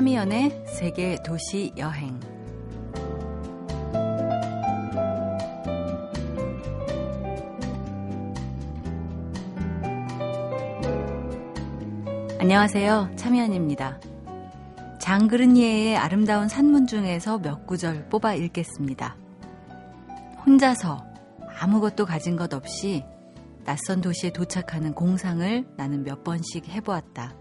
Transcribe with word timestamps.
차미연의 0.00 0.64
세계 0.64 1.22
도시 1.22 1.74
여행. 1.76 2.18
안녕하세요. 12.38 13.10
차미연입니다. 13.16 14.00
장그른예의 15.00 15.98
아름다운 15.98 16.48
산문 16.48 16.86
중에서 16.86 17.36
몇 17.36 17.66
구절 17.66 18.08
뽑아 18.08 18.32
읽겠습니다. 18.32 19.18
혼자서 20.46 21.04
아무것도 21.58 22.06
가진 22.06 22.36
것 22.36 22.54
없이 22.54 23.04
낯선 23.66 24.00
도시에 24.00 24.30
도착하는 24.30 24.94
공상을 24.94 25.66
나는 25.76 26.04
몇 26.04 26.24
번씩 26.24 26.68
해보았다. 26.68 27.34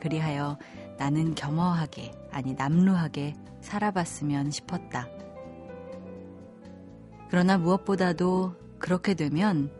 그리하여 0.00 0.56
나는 1.00 1.34
겸허하게, 1.34 2.12
아니 2.30 2.52
남루하게 2.52 3.34
살아봤으면 3.62 4.50
싶었다. 4.50 5.08
그러나 7.30 7.56
무엇보다도 7.56 8.54
그렇게 8.78 9.14
되면 9.14 9.72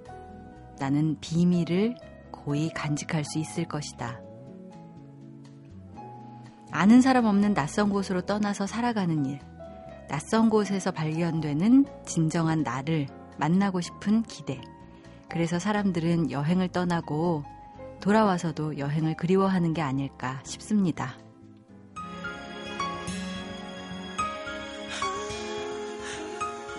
나는 0.79 1.19
비밀을 1.21 1.95
고이 2.31 2.71
간직할 2.71 3.27
수 3.27 3.39
있을 3.39 3.67
것이다. 3.67 4.19
아는 6.71 7.03
사람 7.03 7.27
없는 7.27 7.53
낯선 7.53 7.91
곳으로 7.91 8.23
떠나서 8.23 8.67
살아가는 8.67 9.27
일, 9.27 9.41
낯선 10.09 10.49
곳에서 10.49 10.91
발견되는 10.91 11.85
진정한 12.07 12.63
나를 12.63 13.09
만나고 13.37 13.83
싶은 13.83 14.23
기대. 14.23 14.59
그래서 15.29 15.59
사람들은 15.59 16.31
여행을 16.31 16.69
떠나고 16.69 17.45
돌아와서도 18.01 18.79
여행을 18.79 19.17
그리워하는 19.17 19.75
게 19.75 19.83
아닐까 19.83 20.41
싶습니다. 20.45 21.17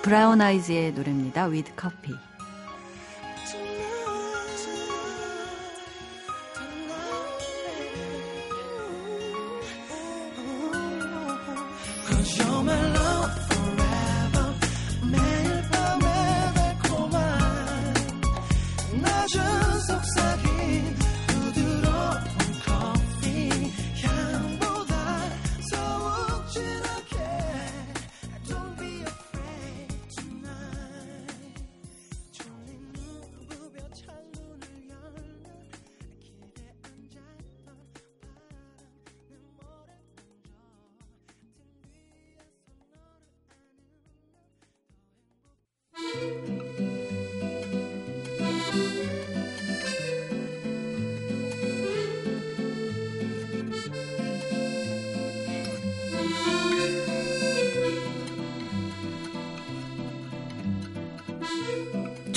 브라운 0.02 0.42
아이즈의 0.42 0.94
노래입니다. 0.94 1.46
With 1.46 1.74
Coffee. 1.80 2.18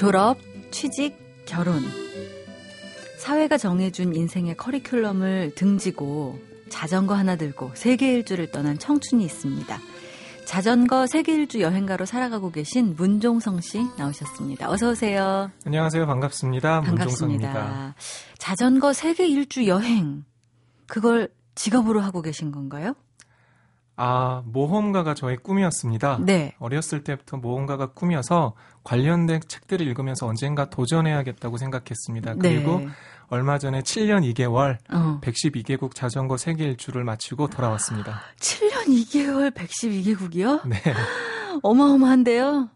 졸업, 0.04 0.37
취직, 0.70 1.16
결혼. 1.47 1.81
사회가 3.16 3.56
정해준 3.56 4.15
인생의 4.15 4.54
커리큘럼을 4.56 5.54
등지고 5.54 6.38
자전거 6.69 7.15
하나 7.15 7.37
들고 7.37 7.70
세계 7.72 8.12
일주를 8.12 8.50
떠난 8.50 8.78
청춘이 8.78 9.25
있습니다. 9.25 9.81
자전거 10.44 11.06
세계 11.06 11.32
일주 11.32 11.62
여행가로 11.62 12.04
살아가고 12.04 12.53
계신 12.53 12.94
문종성 12.98 13.62
씨 13.62 13.87
나오셨습니다. 13.97 14.70
어서 14.70 14.91
오세요. 14.91 15.50
안녕하세요. 15.65 16.06
반갑습니다. 16.06 16.82
반갑습니다. 16.82 17.48
문종성입니다. 17.48 17.94
자전거 18.36 18.92
세계 18.92 19.26
일주 19.26 19.66
여행 19.69 20.26
그걸 20.86 21.31
직업으로 21.54 22.03
하고 22.03 22.21
계신 22.21 22.53
건가요? 22.53 22.94
아, 23.97 24.43
모험가가 24.47 25.15
저의 25.15 25.37
꿈이었습니다. 25.37 26.19
네. 26.21 26.55
어렸을 26.59 27.05
때부터 27.05 27.37
모험가가 27.37 27.93
꿈이어서 27.93 28.55
관련된 28.82 29.41
책들을 29.47 29.87
읽으면서 29.87 30.27
언젠가 30.27 30.69
도전해야겠다고 30.69 31.56
생각했습니다. 31.59 32.34
그리고 32.34 32.81
네. 32.81 32.88
얼마 33.28 33.59
전에 33.59 33.81
7년 33.81 34.22
2개월 34.34 34.78
어. 34.93 35.21
112개국 35.22 35.94
자전거 35.94 36.37
세계 36.37 36.65
일주를 36.65 37.04
마치고 37.04 37.49
돌아왔습니다. 37.49 38.21
7년 38.38 38.87
2개월 38.87 39.53
112개국이요? 39.53 40.69
네. 40.69 40.77
어마어마한데요. 41.62 42.69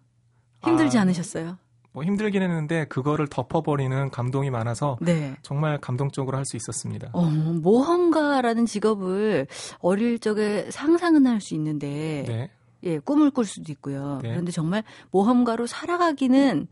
힘들지 0.64 0.98
아. 0.98 1.02
않으셨어요? 1.02 1.58
뭐 1.98 2.04
힘들긴 2.04 2.42
했는데 2.42 2.84
그거를 2.84 3.26
덮어버리는 3.26 4.10
감동이 4.10 4.50
많아서 4.50 4.98
네. 5.00 5.34
정말 5.42 5.78
감동적으로 5.78 6.36
할 6.36 6.44
수 6.44 6.56
있었습니다. 6.56 7.10
어, 7.12 7.22
모험가라는 7.26 8.66
직업을 8.66 9.48
어릴 9.80 10.20
적에 10.20 10.70
상상은 10.70 11.26
할 11.26 11.40
수 11.40 11.54
있는데, 11.56 12.24
네. 12.26 12.50
예, 12.84 12.98
꿈을 13.00 13.30
꿀 13.32 13.44
수도 13.44 13.72
있고요. 13.72 14.20
네. 14.22 14.30
그런데 14.30 14.52
정말 14.52 14.84
모험가로 15.10 15.66
살아가기는 15.66 16.68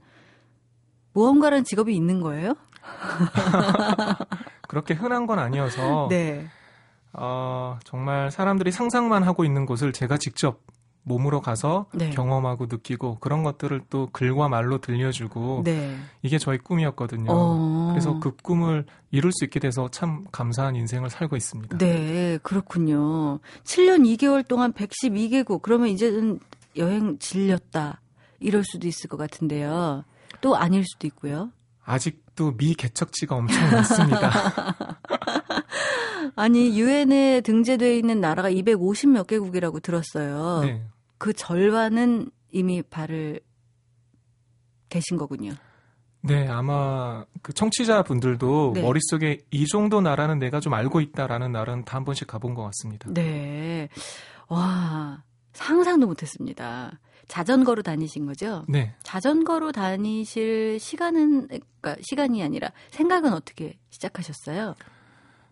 모험가라는 1.13 1.65
직업이 1.65 1.95
있는 1.97 2.21
거예요? 2.21 2.55
그렇게 4.69 4.95
흔한 4.95 5.27
건 5.27 5.41
아니어서 5.41 6.07
네. 6.09 6.47
어, 7.13 7.79
정말 7.85 8.31
사람들이 8.31 8.71
상상만 8.71 9.25
하고 9.25 9.45
있는 9.45 9.67
곳을 9.67 9.93
제가 9.93 10.19
직접 10.19 10.61
몸으로 11.07 11.41
가서 11.41 11.87
네. 11.95 12.11
경험하고 12.11 12.67
느끼고 12.67 13.19
그런 13.21 13.45
것들을 13.45 13.83
또 13.89 14.09
글과 14.13 14.49
말로 14.49 14.81
들려주고 14.81 15.63
네. 15.65 15.97
이게 16.23 16.37
저희 16.37 16.59
꿈이었거든요. 16.59 17.31
어. 17.31 17.89
그래서 17.93 18.19
그 18.19 18.35
꿈을 18.43 18.85
이룰 19.13 19.31
수 19.31 19.45
있게 19.45 19.61
돼서 19.61 19.89
참 19.89 20.25
감사한 20.33 20.75
인생을 20.75 21.09
살고 21.09 21.37
있습니다. 21.37 21.79
네, 21.79 22.39
그렇군요. 22.43 23.39
7년 23.63 24.05
2개월 24.17 24.47
동안 24.47 24.73
112개국, 24.73 25.63
그러면 25.63 25.89
이제는 25.89 26.41
여행 26.77 27.19
질렸다. 27.21 28.01
이럴 28.41 28.65
수도 28.65 28.89
있을 28.89 29.09
것 29.09 29.17
같은데요. 29.17 30.05
또 30.41 30.57
아닐 30.57 30.85
수도 30.85 31.07
있고요. 31.07 31.53
아직도 31.85 32.57
미 32.57 32.75
개척지가 32.75 33.37
엄청 33.37 33.71
많습니다. 33.71 34.33
아니, 36.35 36.79
유엔에 36.79 37.43
등재되어 37.43 37.93
있는 37.93 38.21
나라가 38.21 38.51
250 38.51 39.11
몇 39.11 39.29
개국이라고 39.29 39.79
들었어요. 39.79 40.63
네. 40.65 40.83
그 41.19 41.33
절반은 41.33 42.31
이미 42.51 42.83
발을 42.83 43.41
계신 44.89 45.17
거군요. 45.17 45.53
네, 46.23 46.49
아마 46.49 47.25
그 47.43 47.53
청취자분들도 47.53 48.73
네. 48.75 48.83
머릿속에 48.83 49.39
이 49.51 49.67
정도 49.67 50.01
나라는 50.01 50.39
내가 50.39 50.59
좀 50.59 50.75
알고 50.75 51.01
있다라는 51.01 51.53
나라는 51.53 51.85
다한 51.85 52.05
번씩 52.05 52.27
가본 52.27 52.55
것 52.55 52.65
같습니다. 52.65 53.09
네. 53.13 53.89
와, 54.49 55.23
상상도 55.53 56.07
못했습니다. 56.07 56.99
자전거로 57.29 57.83
다니신 57.83 58.27
거죠? 58.27 58.65
네. 58.69 58.95
자전거로 59.03 59.73
다니실 59.73 60.79
시간은, 60.81 61.49
그러니까 61.49 61.97
시간이 62.01 62.43
아니라 62.43 62.71
생각은 62.91 63.33
어떻게 63.33 63.79
시작하셨어요? 63.91 64.75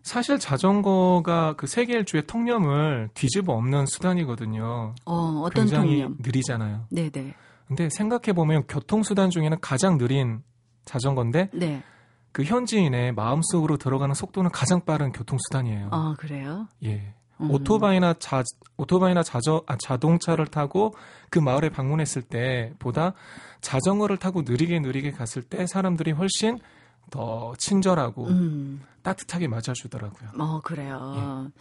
사실 0.05 0.37
자전거가 0.37 1.55
그 1.57 1.65
세계 1.65 1.93
일주의 1.93 2.25
통념을 2.27 3.09
뒤집어 3.15 3.53
엎는 3.53 3.87
수단이거든요. 3.87 4.93
어, 5.03 5.13
어떤 5.43 5.65
굉장히 5.65 6.03
통념? 6.03 6.17
느리잖아요. 6.19 6.85
네네. 6.91 7.33
근데 7.67 7.89
생각해 7.89 8.33
보면 8.33 8.67
교통수단 8.67 9.31
중에는 9.31 9.57
가장 9.61 9.97
느린 9.97 10.43
자전거인데 10.85 11.49
네. 11.53 11.81
그 12.31 12.43
현지인의 12.43 13.13
마음속으로 13.13 13.77
들어가는 13.77 14.13
속도는 14.13 14.51
가장 14.51 14.85
빠른 14.85 15.11
교통수단이에요. 15.11 15.89
아, 15.91 16.13
그래요? 16.19 16.67
예. 16.83 17.15
음. 17.41 17.49
오토바이나 17.49 18.13
자 18.19 18.43
오토바이나 18.77 19.23
자저 19.23 19.63
아, 19.65 19.75
자동차를 19.75 20.45
타고 20.45 20.93
그 21.31 21.39
마을에 21.39 21.69
방문했을 21.69 22.21
때보다 22.21 23.13
자전거를 23.61 24.17
타고 24.17 24.43
느리게 24.43 24.79
느리게 24.81 25.11
갔을 25.11 25.41
때 25.41 25.65
사람들이 25.65 26.11
훨씬 26.11 26.59
더 27.09 27.53
친절하고 27.57 28.27
음. 28.27 28.81
따뜻하게 29.01 29.47
맞아주더라고요. 29.47 30.29
어, 30.39 30.61
그래요. 30.63 31.13
예. 31.17 31.51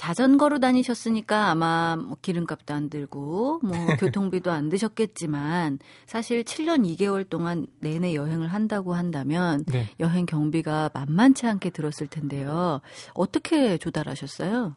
자전거로 0.00 0.60
다니셨으니까 0.60 1.50
아마 1.50 1.94
뭐 1.94 2.16
기름값도 2.22 2.72
안 2.72 2.88
들고 2.88 3.60
뭐 3.62 3.70
교통비도 4.00 4.50
안 4.50 4.70
드셨겠지만 4.70 5.78
사실 6.06 6.42
7년 6.42 6.86
2개월 6.96 7.28
동안 7.28 7.66
내내 7.80 8.14
여행을 8.14 8.48
한다고 8.48 8.94
한다면 8.94 9.64
네. 9.66 9.90
여행 10.00 10.24
경비가 10.24 10.90
만만치 10.94 11.46
않게 11.46 11.68
들었을 11.68 12.06
텐데요. 12.06 12.80
어떻게 13.12 13.76
조달하셨어요? 13.76 14.74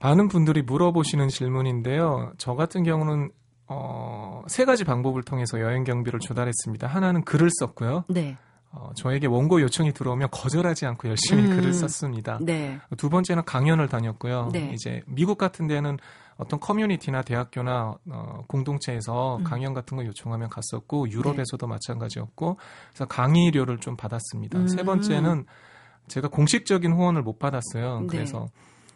많은 0.00 0.26
분들이 0.26 0.62
물어보시는 0.62 1.28
질문인데요. 1.28 2.32
저 2.36 2.56
같은 2.56 2.82
경우는 2.82 3.30
어, 3.68 4.42
세 4.48 4.64
가지 4.64 4.82
방법을 4.82 5.22
통해서 5.22 5.60
여행 5.60 5.84
경비를 5.84 6.18
조달했습니다. 6.18 6.88
하나는 6.88 7.22
글을 7.24 7.50
썼고요. 7.60 8.04
네. 8.08 8.36
어, 8.76 8.90
저에게 8.94 9.26
원고 9.26 9.62
요청이 9.62 9.92
들어오면 9.92 10.28
거절하지 10.30 10.84
않고 10.84 11.08
열심히 11.08 11.44
음. 11.44 11.56
글을 11.56 11.72
썼습니다. 11.72 12.38
네. 12.42 12.78
두 12.98 13.08
번째는 13.08 13.44
강연을 13.44 13.88
다녔고요. 13.88 14.50
네. 14.52 14.70
이제 14.74 15.02
미국 15.06 15.38
같은 15.38 15.66
데는 15.66 15.96
어떤 16.36 16.60
커뮤니티나 16.60 17.22
대학교나 17.22 17.94
어, 18.10 18.44
공동체에서 18.46 19.36
음. 19.36 19.44
네. 19.44 19.50
강연 19.50 19.72
같은 19.72 19.96
거 19.96 20.04
요청하면 20.04 20.50
갔었고 20.50 21.10
유럽에서도 21.10 21.66
마찬가지였고 21.66 22.58
그래서 22.90 23.06
강의료를 23.06 23.78
좀 23.78 23.96
받았습니다. 23.96 24.58
음. 24.58 24.68
세 24.68 24.82
번째는 24.82 25.46
제가 26.08 26.28
공식적인 26.28 26.92
후원을 26.92 27.22
못 27.22 27.38
받았어요. 27.38 28.00
네. 28.00 28.06
그래서 28.08 28.46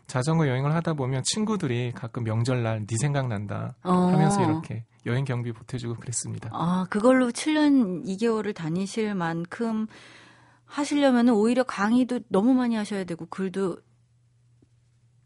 자전거 0.06 0.46
여행을 0.46 0.74
하다 0.74 0.92
보면 0.92 1.22
친구들이 1.24 1.92
가끔 1.94 2.24
명절날 2.24 2.86
네 2.86 2.96
생각난다 3.00 3.76
어. 3.82 3.92
하면서 3.92 4.42
이렇게 4.42 4.84
여행 5.06 5.24
경비 5.24 5.52
보태주고 5.52 5.94
그랬습니다. 5.94 6.50
아, 6.52 6.86
그걸로 6.90 7.28
7년 7.30 8.04
2개월을 8.04 8.54
다니실 8.54 9.14
만큼 9.14 9.86
하시려면은 10.66 11.34
오히려 11.34 11.64
강의도 11.64 12.20
너무 12.28 12.54
많이 12.54 12.76
하셔야 12.76 13.04
되고 13.04 13.26
글도 13.26 13.78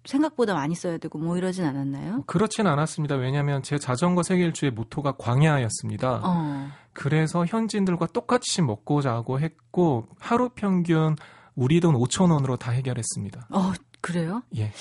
생각보다 0.04 0.54
많이 0.54 0.74
써야 0.74 0.98
되고 0.98 1.18
뭐 1.18 1.36
이러진 1.36 1.64
않았나요? 1.64 2.24
그렇진 2.26 2.66
않았습니다. 2.66 3.16
왜냐하면 3.16 3.62
제 3.62 3.78
자전거 3.78 4.22
세계 4.22 4.44
일주의 4.44 4.70
모토가 4.70 5.12
광야였습니다. 5.16 6.20
어. 6.22 6.68
그래서 6.92 7.44
현지인들과 7.44 8.08
똑같이 8.08 8.62
먹고 8.62 9.00
자고 9.00 9.40
했고 9.40 10.06
하루 10.18 10.50
평균 10.50 11.16
우리 11.54 11.80
돈 11.80 11.94
5천 11.94 12.30
원으로 12.30 12.56
다 12.56 12.70
해결했습니다. 12.72 13.48
어, 13.50 13.72
그래요? 14.00 14.42
예. 14.56 14.72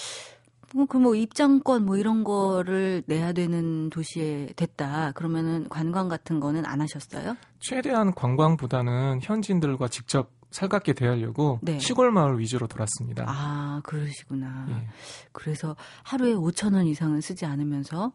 그뭐 0.89 1.15
입장권 1.15 1.85
뭐 1.85 1.97
이런 1.97 2.23
거를 2.23 3.03
내야 3.05 3.31
되는 3.33 3.89
도시에 3.89 4.53
됐다. 4.55 5.11
그러면은 5.13 5.69
관광 5.69 6.09
같은 6.09 6.39
거는 6.39 6.65
안 6.65 6.81
하셨어요? 6.81 7.35
최대한 7.59 8.13
관광보다는 8.13 9.19
현지인들과 9.21 9.87
직접 9.87 10.31
살갑게 10.49 10.93
대하려고 10.93 11.59
네. 11.61 11.79
시골 11.79 12.11
마을 12.11 12.39
위주로 12.39 12.67
돌았습니다. 12.67 13.25
아, 13.27 13.81
그러시구나. 13.83 14.67
예. 14.69 14.87
그래서 15.31 15.75
하루에 16.03 16.33
5천 16.33 16.75
원 16.75 16.85
이상은 16.85 17.21
쓰지 17.21 17.45
않으면서 17.45 18.11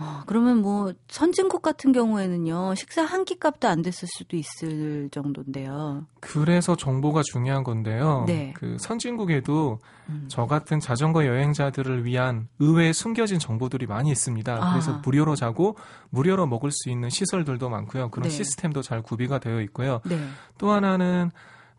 어, 0.00 0.22
그러면 0.26 0.62
뭐 0.62 0.92
선진국 1.08 1.62
같은 1.62 1.92
경우에는요 1.92 2.74
식사 2.74 3.02
한 3.02 3.20
끼 3.24 3.38
값도 3.38 3.68
안 3.68 3.82
됐을 3.82 4.08
수도 4.08 4.36
있을 4.36 5.10
정도인데요. 5.10 6.06
그래서 6.20 6.74
정보가 6.74 7.22
중요한 7.22 7.62
건데요. 7.62 8.24
네. 8.26 8.52
그 8.56 8.76
선진국에도 8.80 9.78
음. 10.08 10.24
저 10.28 10.46
같은 10.46 10.80
자전거 10.80 11.26
여행자들을 11.26 12.04
위한 12.06 12.48
의외의 12.58 12.94
숨겨진 12.94 13.38
정보들이 13.38 13.86
많이 13.86 14.10
있습니다. 14.10 14.52
아. 14.54 14.70
그래서 14.72 15.00
무료로 15.04 15.36
자고 15.36 15.76
무료로 16.08 16.46
먹을 16.46 16.70
수 16.72 16.88
있는 16.88 17.10
시설들도 17.10 17.68
많고요. 17.68 18.10
그런 18.10 18.28
네. 18.28 18.34
시스템도 18.34 18.82
잘 18.82 19.02
구비가 19.02 19.38
되어 19.38 19.60
있고요. 19.60 20.00
네. 20.06 20.18
또 20.58 20.70
하나는 20.70 21.30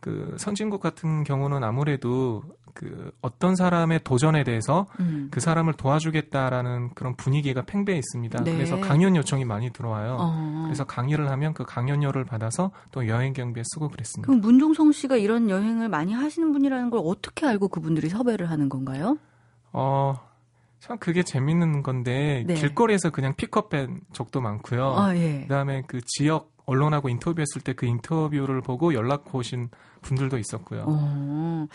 그 0.01 0.36
선진국 0.38 0.81
같은 0.81 1.24
경우는 1.24 1.63
아무래도 1.63 2.44
그 2.74 3.12
어떤 3.21 3.56
사람의 3.56 4.01
도전에 4.03 4.44
대해서 4.44 4.88
음. 5.00 5.27
그 5.30 5.39
사람을 5.39 5.74
도와주겠다라는 5.74 6.95
그런 6.95 7.15
분위기가 7.15 7.62
팽배해 7.62 7.98
있습니다. 8.00 8.44
네. 8.44 8.53
그래서 8.53 8.80
강연 8.80 9.15
요청이 9.15 9.45
많이 9.45 9.69
들어와요. 9.71 10.18
어. 10.19 10.62
그래서 10.65 10.83
강의를 10.86 11.30
하면 11.30 11.53
그 11.53 11.65
강연료를 11.65 12.25
받아서 12.25 12.71
또 12.92 13.07
여행 13.07 13.33
경비에 13.33 13.63
쓰고 13.65 13.89
그랬습니다. 13.89 14.27
그럼 14.27 14.42
문종성 14.42 14.92
씨가 14.92 15.18
이런 15.18 15.50
여행을 15.50 15.89
많이 15.89 16.13
하시는 16.13 16.51
분이라는 16.51 16.89
걸 16.89 17.01
어떻게 17.03 17.45
알고 17.45 17.68
그분들이 17.68 18.09
섭외를 18.09 18.50
하는 18.50 18.69
건가요? 18.69 19.18
어, 19.74 20.15
참 20.80 20.98
그게 20.98 21.21
재밌는 21.24 21.83
건데 21.83 22.44
네. 22.48 22.56
길거리에서 22.56 23.12
그냥 23.12 23.36
픽업된 23.36 24.01
적도 24.13 24.42
많고요. 24.42 24.95
아 24.98 25.15
예. 25.15 25.42
그다음에 25.42 25.83
그 25.86 26.01
지역 26.06 26.51
언론하고 26.65 27.09
인터뷰했을 27.09 27.62
때 27.62 27.74
그 27.74 27.86
인터뷰를 27.86 28.62
보고 28.62 28.94
연락 28.94 29.33
오신 29.36 29.69
분들도 30.01 30.38
있었고요. 30.38 30.86
어, 30.88 31.68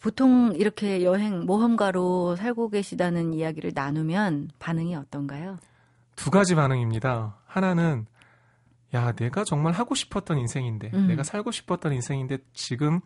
보통 0.00 0.52
이렇게 0.56 1.02
여행 1.04 1.44
모험가로 1.46 2.36
살고 2.36 2.70
계시다는 2.70 3.32
이야기를 3.34 3.72
나누면 3.74 4.50
반응이 4.58 4.94
어떤가요? 4.96 5.58
두 6.16 6.30
가지 6.30 6.54
반응입니다. 6.54 7.38
하나는 7.46 8.06
야 8.94 9.12
내가 9.12 9.44
정말 9.44 9.72
하고 9.72 9.94
싶었던 9.94 10.38
인생인데 10.38 10.90
음. 10.92 11.06
내가 11.06 11.22
살고 11.22 11.50
싶었던 11.50 11.92
인생인데 11.94 12.38
지금 12.52 13.00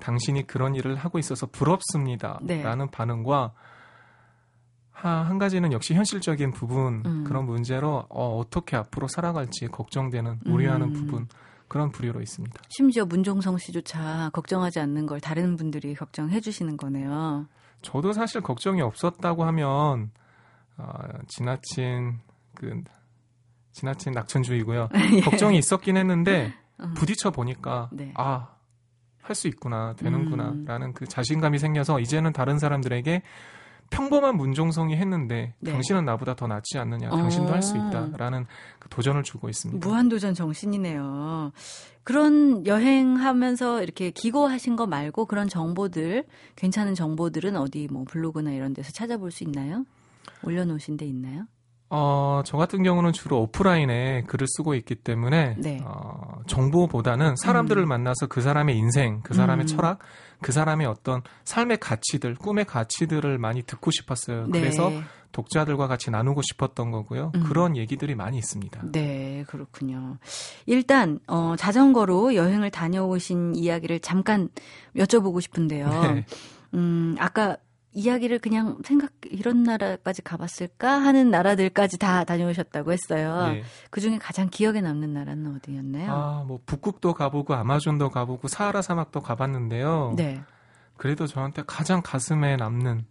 당신이 0.00 0.46
그런 0.46 0.74
일을 0.74 0.96
하고 0.96 1.18
있어서 1.18 1.46
부럽습니다. 1.46 2.38
네. 2.42 2.62
라는 2.62 2.90
반응과 2.90 3.52
하- 4.90 5.22
한 5.24 5.38
가지는 5.38 5.72
역시 5.72 5.94
현실적인 5.94 6.52
부분 6.52 7.02
음. 7.06 7.24
그런 7.24 7.46
문제로 7.46 8.04
어, 8.08 8.36
어떻게 8.38 8.76
앞으로 8.76 9.08
살아갈지 9.08 9.68
걱정되는 9.68 10.40
우려하는 10.46 10.88
음. 10.88 10.92
부분 10.92 11.28
그런 11.70 11.90
부류로 11.90 12.20
있습니다. 12.20 12.62
심지어 12.68 13.06
문종성 13.06 13.56
씨조차 13.56 14.28
걱정하지 14.34 14.80
않는 14.80 15.06
걸 15.06 15.20
다른 15.20 15.56
분들이 15.56 15.94
걱정해 15.94 16.40
주시는 16.40 16.76
거네요. 16.76 17.46
저도 17.80 18.12
사실 18.12 18.42
걱정이 18.42 18.82
없었다고 18.82 19.44
하면 19.44 20.10
어, 20.76 20.92
지나친 21.28 22.18
그 22.54 22.82
지나친 23.72 24.12
낙천주의고요. 24.12 24.90
걱정이 25.24 25.56
있었긴 25.56 25.96
했는데 25.96 26.32
예. 26.32 26.54
음. 26.84 26.94
부딪혀 26.94 27.30
보니까 27.30 27.88
네. 27.92 28.12
아 28.16 28.60
할 29.30 29.36
수 29.36 29.46
있구나 29.48 29.90
음. 29.90 29.96
되는구나라는 29.96 30.92
그 30.92 31.06
자신감이 31.06 31.58
생겨서 31.58 32.00
이제는 32.00 32.32
다른 32.32 32.58
사람들에게 32.58 33.22
평범한 33.90 34.36
문종성이 34.36 34.96
했는데 34.96 35.54
네. 35.58 35.72
당신은 35.72 36.04
나보다 36.04 36.34
더 36.34 36.46
낫지 36.46 36.78
않느냐 36.78 37.08
어. 37.10 37.16
당신도 37.16 37.52
할수 37.52 37.76
있다라는 37.76 38.46
그 38.78 38.88
도전을 38.88 39.22
주고 39.22 39.48
있습니다. 39.48 39.86
무한도전 39.86 40.34
정신이네요. 40.34 41.52
그런 42.04 42.66
여행하면서 42.66 43.82
이렇게 43.82 44.10
기고하신 44.10 44.76
거 44.76 44.86
말고 44.86 45.26
그런 45.26 45.48
정보들, 45.48 46.24
괜찮은 46.56 46.94
정보들은 46.94 47.56
어디 47.56 47.88
뭐 47.90 48.04
블로그나 48.04 48.52
이런 48.52 48.72
데서 48.72 48.92
찾아볼 48.92 49.30
수 49.30 49.44
있나요? 49.44 49.84
올려놓으신 50.42 50.96
데 50.96 51.04
있나요? 51.04 51.46
어, 51.92 52.42
저 52.44 52.56
같은 52.56 52.84
경우는 52.84 53.12
주로 53.12 53.42
오프라인에 53.42 54.22
글을 54.22 54.46
쓰고 54.48 54.74
있기 54.74 54.94
때문에 54.94 55.56
네. 55.58 55.80
어, 55.84 56.40
정보보다는 56.46 57.34
사람들을 57.36 57.82
음. 57.82 57.88
만나서 57.88 58.28
그 58.28 58.40
사람의 58.40 58.76
인생, 58.76 59.20
그 59.22 59.34
사람의 59.34 59.64
음. 59.64 59.66
철학, 59.66 59.98
그 60.42 60.52
사람의 60.52 60.86
어떤 60.86 61.22
삶의 61.44 61.78
가치들, 61.78 62.34
꿈의 62.34 62.64
가치들을 62.64 63.38
많이 63.38 63.62
듣고 63.62 63.90
싶었어요. 63.90 64.46
네. 64.48 64.60
그래서 64.60 64.90
독자들과 65.32 65.86
같이 65.86 66.10
나누고 66.10 66.42
싶었던 66.42 66.90
거고요. 66.90 67.32
음. 67.34 67.44
그런 67.44 67.76
얘기들이 67.76 68.14
많이 68.14 68.38
있습니다. 68.38 68.82
네, 68.92 69.44
그렇군요. 69.46 70.18
일단 70.66 71.20
어, 71.26 71.54
자전거로 71.56 72.34
여행을 72.34 72.70
다녀오신 72.70 73.54
이야기를 73.54 74.00
잠깐 74.00 74.48
여쭤보고 74.96 75.40
싶은데요. 75.40 75.88
네. 75.88 76.26
음, 76.74 77.16
아까 77.18 77.56
이야기를 77.92 78.38
그냥 78.38 78.78
생각 78.84 79.10
이런 79.24 79.64
나라까지 79.64 80.22
가봤을까 80.22 80.90
하는 81.02 81.30
나라들까지 81.30 81.98
다 81.98 82.24
다녀오셨다고 82.24 82.92
했어요. 82.92 83.56
예. 83.56 83.64
그 83.90 84.00
중에 84.00 84.18
가장 84.18 84.48
기억에 84.48 84.80
남는 84.80 85.12
나라는 85.12 85.56
어디였나요? 85.56 86.12
아, 86.12 86.44
뭐 86.46 86.60
북극도 86.66 87.14
가보고 87.14 87.54
아마존도 87.54 88.10
가보고 88.10 88.46
사하라 88.48 88.82
사막도 88.82 89.20
가봤는데요. 89.20 90.14
네, 90.16 90.40
그래도 90.96 91.26
저한테 91.26 91.62
가장 91.66 92.00
가슴에 92.02 92.56
남는 92.56 93.04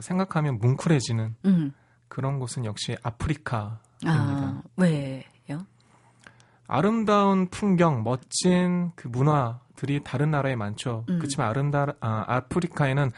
생각하면 0.00 0.58
뭉클해지는 0.58 1.36
음, 1.46 1.72
그런 2.08 2.38
곳은 2.38 2.64
역시 2.66 2.96
아프리카입니다. 3.02 3.80
아 4.06 4.62
왜요? 4.76 5.66
아름다운 6.66 7.48
풍경, 7.48 8.02
멋진 8.02 8.92
그 8.96 9.08
문화들이 9.08 10.02
다른 10.02 10.30
나라에 10.30 10.56
많죠. 10.56 11.04
음. 11.08 11.18
그렇지만 11.18 11.48
아름다 11.48 11.94
아, 12.00 12.24
아프리카에는 12.26 13.12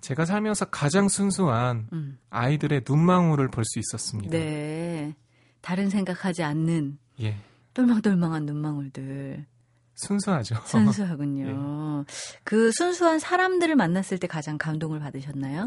제가 0.00 0.24
살면서 0.24 0.66
가장 0.66 1.08
순수한 1.08 1.88
음, 1.92 2.18
아이들의 2.30 2.82
눈망울을 2.88 3.48
볼 3.48 3.64
수 3.64 3.78
있었습니다. 3.78 4.30
네, 4.30 5.14
다른 5.60 5.90
생각하지 5.90 6.42
않는 6.42 6.98
예, 7.20 7.36
똘망똘망한 7.74 8.46
눈망울들. 8.46 9.44
순수하죠. 9.94 10.54
순수하군요. 10.66 12.04
그 12.44 12.70
순수한 12.70 13.18
사람들을 13.18 13.74
만났을 13.74 14.18
때 14.18 14.26
가장 14.28 14.56
감동을 14.56 15.00
받으셨나요? 15.00 15.66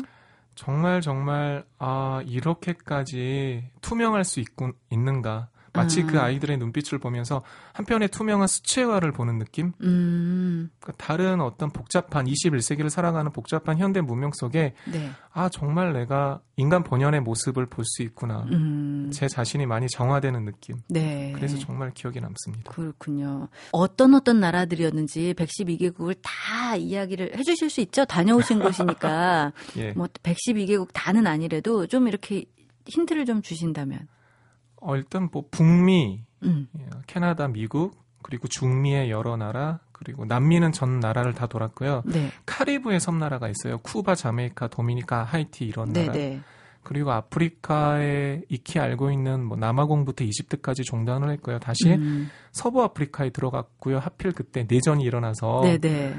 정말 0.56 1.02
정말 1.02 1.66
아 1.78 2.22
이렇게까지 2.26 3.70
투명할 3.82 4.24
수 4.24 4.40
있군 4.40 4.74
있는가 4.90 5.50
마치 5.74 6.04
아. 6.04 6.06
그 6.06 6.20
아이들의 6.20 6.58
눈빛을 6.58 6.98
보면서 7.00 7.44
한편의 7.74 8.10
투명한 8.10 8.48
수채화를 8.48 9.12
보는 9.12 9.38
느낌? 9.40 9.72
음, 9.82 10.70
그러니까 10.80 11.04
다른 11.06 11.40
어떤 11.42 11.70
복잡한 11.72 12.25
21세기를 12.25 12.90
살아가는 12.90 13.32
복잡한 13.32 13.78
현대 13.78 14.01
문명 14.01 14.32
속에 14.34 14.74
네. 14.86 15.12
아 15.34 15.48
정말 15.50 15.94
내가 15.94 16.42
인간 16.58 16.84
본연의 16.84 17.22
모습을 17.22 17.66
볼 17.68 17.86
수 17.86 18.04
있구나. 18.04 18.46
음, 18.51 19.10
제 19.12 19.28
자신이 19.28 19.66
많이 19.66 19.88
정화되는 19.88 20.46
느낌. 20.46 20.78
네. 20.88 21.32
그래서 21.36 21.58
정말 21.58 21.92
기억에 21.94 22.20
남습니다. 22.20 22.72
그렇군요. 22.72 23.48
어떤 23.72 24.13
어떤 24.13 24.40
나라들이었는지 24.40 25.34
112개국을 25.36 26.16
다 26.22 26.75
이야기를 26.75 27.38
해주실 27.38 27.70
수 27.70 27.82
있죠? 27.82 28.06
다녀오신 28.06 28.60
곳이니까. 28.63 29.51
예. 29.78 29.92
뭐 29.94 30.08
112개국 30.08 30.90
다는 30.94 31.28
아니래도 31.28 31.88
좀 31.88 32.08
이렇게 32.08 32.46
힌트를 32.88 33.25
좀 33.25 33.42
주신다면. 33.42 34.08
어, 34.82 34.96
일단 34.96 35.30
뭐 35.32 35.46
북미, 35.50 36.24
음. 36.44 36.68
예, 36.78 36.86
캐나다, 37.08 37.48
미국, 37.48 37.96
그리고 38.22 38.48
중미의 38.48 39.10
여러 39.10 39.38
나라, 39.38 39.80
그리고 39.94 40.26
남미는 40.26 40.72
전 40.72 41.00
나라를 41.00 41.34
다 41.34 41.48
돌았고요. 41.48 42.04
네. 42.06 42.32
카리브의 42.46 43.00
섬나라가 43.00 43.48
있어요. 43.48 43.78
쿠바, 43.80 44.16
자메이카, 44.16 44.68
도미니카, 44.68 45.24
하이티 45.24 45.66
이런 45.66 45.94
네, 45.94 46.06
나라. 46.06 46.14
네. 46.14 46.42
그리고 46.84 47.12
아프리카에 47.12 48.42
익히 48.50 48.80
알고 48.80 49.12
있는 49.12 49.44
뭐 49.46 49.56
남아공부터 49.56 50.24
이집트까지 50.24 50.84
종단을 50.84 51.30
했고요. 51.34 51.60
다시 51.60 51.94
음. 51.94 52.30
서부 52.52 52.82
아프리카에 52.82 53.30
들어갔고요. 53.30 54.00
하필 54.00 54.32
그때 54.32 54.66
내전이 54.68 55.04
일어나서 55.04 55.62
네, 55.64 55.78
네. 55.78 56.16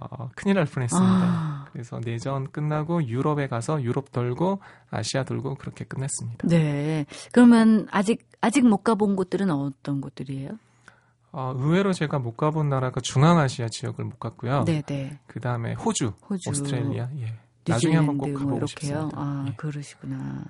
어, 0.00 0.30
큰일 0.34 0.56
날 0.56 0.64
뻔했습니다. 0.64 1.08
아, 1.08 1.66
그래서 1.72 2.00
내전 2.04 2.50
끝나고 2.50 3.04
유럽에 3.06 3.48
가서 3.48 3.82
유럽 3.82 4.12
돌고 4.12 4.60
아시아 4.90 5.24
돌고 5.24 5.56
그렇게 5.56 5.84
끝냈습니다. 5.84 6.48
네. 6.48 7.06
그러면 7.32 7.86
아직 7.90 8.26
아직 8.40 8.66
못 8.66 8.78
가본 8.78 9.16
곳들은 9.16 9.50
어떤 9.50 10.00
곳들이에요? 10.00 10.50
어, 11.32 11.52
의외로 11.56 11.92
제가 11.92 12.18
못 12.18 12.36
가본 12.36 12.68
나라가 12.68 13.00
중앙아시아 13.00 13.68
지역을 13.68 14.04
못 14.04 14.18
갔고요. 14.18 14.64
네, 14.64 14.82
네. 14.82 15.18
그 15.26 15.40
다음에 15.40 15.74
호주, 15.74 16.12
호주, 16.28 16.50
오스트레일리아, 16.50 17.08
예. 17.18 17.34
나중에 17.66 17.96
한번 17.96 18.16
꼭 18.16 18.32
가보고 18.32 18.58
뭐. 18.58 18.66
싶습니다. 18.66 19.10
아, 19.14 19.44
예. 19.46 19.52
그러시구나. 19.56 20.44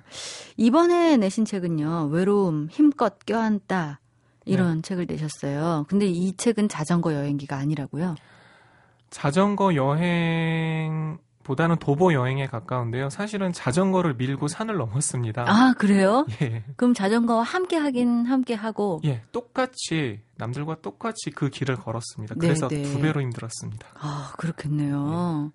이번에 0.55 1.17
내신 1.17 1.43
책은요. 1.43 2.07
외로움 2.11 2.69
힘껏 2.71 3.19
껴안다. 3.25 3.99
이런 4.45 4.77
네. 4.77 4.81
책을 4.81 5.05
내셨어요. 5.07 5.85
근데 5.89 6.07
이 6.07 6.35
책은 6.35 6.69
자전거 6.69 7.13
여행기가 7.13 7.57
아니라고요. 7.57 8.15
자전거 9.09 9.75
여행보다는 9.75 11.77
도보 11.79 12.13
여행에 12.13 12.47
가까운데요. 12.47 13.09
사실은 13.09 13.51
자전거를 13.51 14.15
밀고 14.15 14.47
산을 14.47 14.77
넘었습니다. 14.77 15.45
아, 15.47 15.73
그래요? 15.77 16.25
예. 16.41 16.63
그럼 16.75 16.93
자전거와 16.93 17.43
함께 17.43 17.77
하긴 17.77 18.25
함께 18.25 18.53
하고 18.53 19.01
예, 19.05 19.23
똑같이 19.31 20.21
남들과 20.37 20.81
똑같이 20.81 21.31
그 21.31 21.49
길을 21.49 21.77
걸었습니다. 21.77 22.35
네, 22.35 22.39
그래서 22.39 22.67
네. 22.67 22.83
두 22.83 22.99
배로 22.99 23.21
힘들었습니다. 23.21 23.87
아, 23.95 24.33
그렇겠네요. 24.37 25.51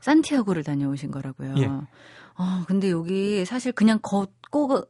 산티아고를 0.00 0.64
다녀오신 0.64 1.10
거라고요. 1.10 1.54
예. 1.58 1.70
아, 2.36 2.64
근데 2.66 2.90
여기 2.90 3.44
사실 3.44 3.72
그냥 3.72 3.98
걷고 4.02 4.84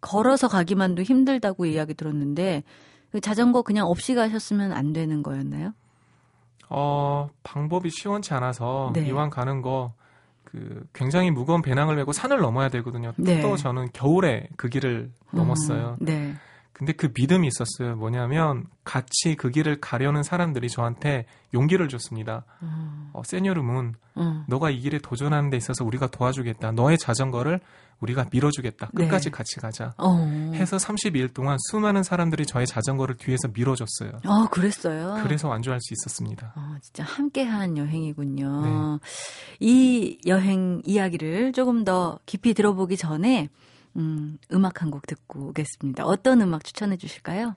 걸어서 0.00 0.48
가기만도 0.48 1.02
힘들다고 1.02 1.64
이야기 1.64 1.94
들었는데 1.94 2.64
그 3.10 3.20
자전거 3.20 3.62
그냥 3.62 3.86
없이 3.86 4.14
가셨으면 4.14 4.72
안 4.72 4.92
되는 4.92 5.22
거였나요? 5.22 5.74
어, 6.74 7.28
방법이 7.42 7.90
시원치 7.90 8.32
않아서 8.34 8.92
네. 8.94 9.06
이왕 9.06 9.28
가는 9.28 9.60
거, 9.60 9.92
그, 10.42 10.86
굉장히 10.94 11.30
무거운 11.30 11.60
배낭을 11.60 11.96
메고 11.96 12.12
산을 12.12 12.38
넘어야 12.38 12.70
되거든요. 12.70 13.12
네. 13.16 13.42
또 13.42 13.56
저는 13.56 13.90
겨울에 13.92 14.48
그 14.56 14.68
길을 14.68 15.10
넘었어요. 15.32 15.86
어, 15.88 15.96
네. 16.00 16.34
근데 16.72 16.92
그 16.92 17.12
믿음이 17.14 17.48
있었어요. 17.48 17.96
뭐냐면, 17.96 18.66
같이 18.84 19.36
그 19.36 19.50
길을 19.50 19.80
가려는 19.80 20.22
사람들이 20.22 20.68
저한테 20.68 21.26
용기를 21.54 21.88
줬습니다. 21.88 22.44
어, 22.60 23.10
어, 23.12 23.22
세뇨르문, 23.24 23.94
어. 24.14 24.44
너가 24.48 24.70
이 24.70 24.80
길에 24.80 24.98
도전하는 24.98 25.50
데 25.50 25.56
있어서 25.56 25.84
우리가 25.84 26.08
도와주겠다. 26.08 26.72
너의 26.72 26.98
자전거를 26.98 27.60
우리가 28.00 28.26
밀어주겠다. 28.32 28.90
네. 28.94 29.04
끝까지 29.04 29.30
같이 29.30 29.60
가자. 29.60 29.94
어. 29.96 30.16
해서 30.54 30.76
32일 30.76 31.32
동안 31.32 31.56
수많은 31.70 32.02
사람들이 32.02 32.46
저의 32.46 32.66
자전거를 32.66 33.16
뒤에서 33.16 33.48
밀어줬어요. 33.52 34.12
아, 34.24 34.48
그랬어요. 34.50 35.20
그래서 35.22 35.48
완주할 35.48 35.78
수 35.80 35.94
있었습니다. 35.94 36.52
어, 36.56 36.76
진짜 36.80 37.04
함께한 37.04 37.76
여행이군요. 37.78 38.98
이 39.60 40.18
여행 40.26 40.82
이야기를 40.84 41.52
조금 41.52 41.84
더 41.84 42.18
깊이 42.26 42.54
들어보기 42.54 42.96
전에 42.96 43.50
음, 43.96 44.38
음악 44.52 44.82
한 44.82 44.90
곡 44.90 45.06
듣고 45.06 45.48
오겠습니다. 45.48 46.04
어떤 46.04 46.40
음악 46.40 46.64
추천해 46.64 46.96
주실까요? 46.96 47.54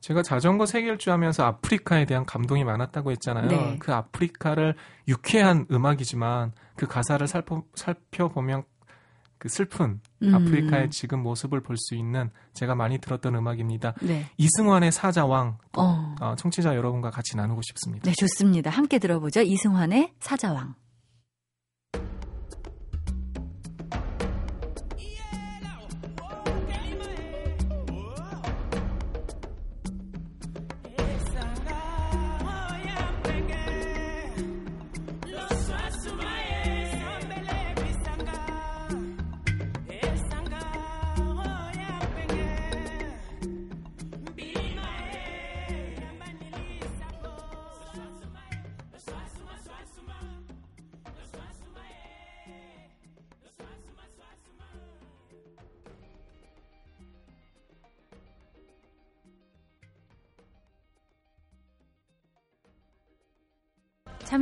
제가 0.00 0.22
자전거 0.22 0.66
세계 0.66 0.88
일주 0.88 1.10
하면서 1.10 1.44
아프리카에 1.44 2.04
대한 2.04 2.26
감동이 2.26 2.62
많았다고 2.64 3.10
했잖아요. 3.12 3.48
네. 3.48 3.76
그 3.78 3.92
아프리카를 3.94 4.74
유쾌한 5.08 5.66
음악이지만 5.70 6.52
그 6.76 6.86
가사를 6.86 7.26
살펴, 7.26 7.62
살펴보면 7.74 8.64
그 9.38 9.48
슬픈 9.48 10.00
음. 10.22 10.34
아프리카의 10.34 10.90
지금 10.90 11.22
모습을 11.22 11.60
볼 11.62 11.76
수 11.78 11.94
있는 11.94 12.30
제가 12.54 12.74
많이 12.74 12.98
들었던 12.98 13.34
음악입니다. 13.34 13.94
네. 14.02 14.26
이승환의 14.36 14.92
사자왕 14.92 15.58
또, 15.72 15.80
어. 15.80 16.14
어, 16.20 16.34
청취자 16.36 16.76
여러분과 16.76 17.10
같이 17.10 17.36
나누고 17.36 17.60
싶습니다. 17.62 18.04
네, 18.04 18.14
좋습니다. 18.18 18.70
함께 18.70 18.98
들어보죠. 18.98 19.40
이승환의 19.42 20.12
사자왕. 20.20 20.74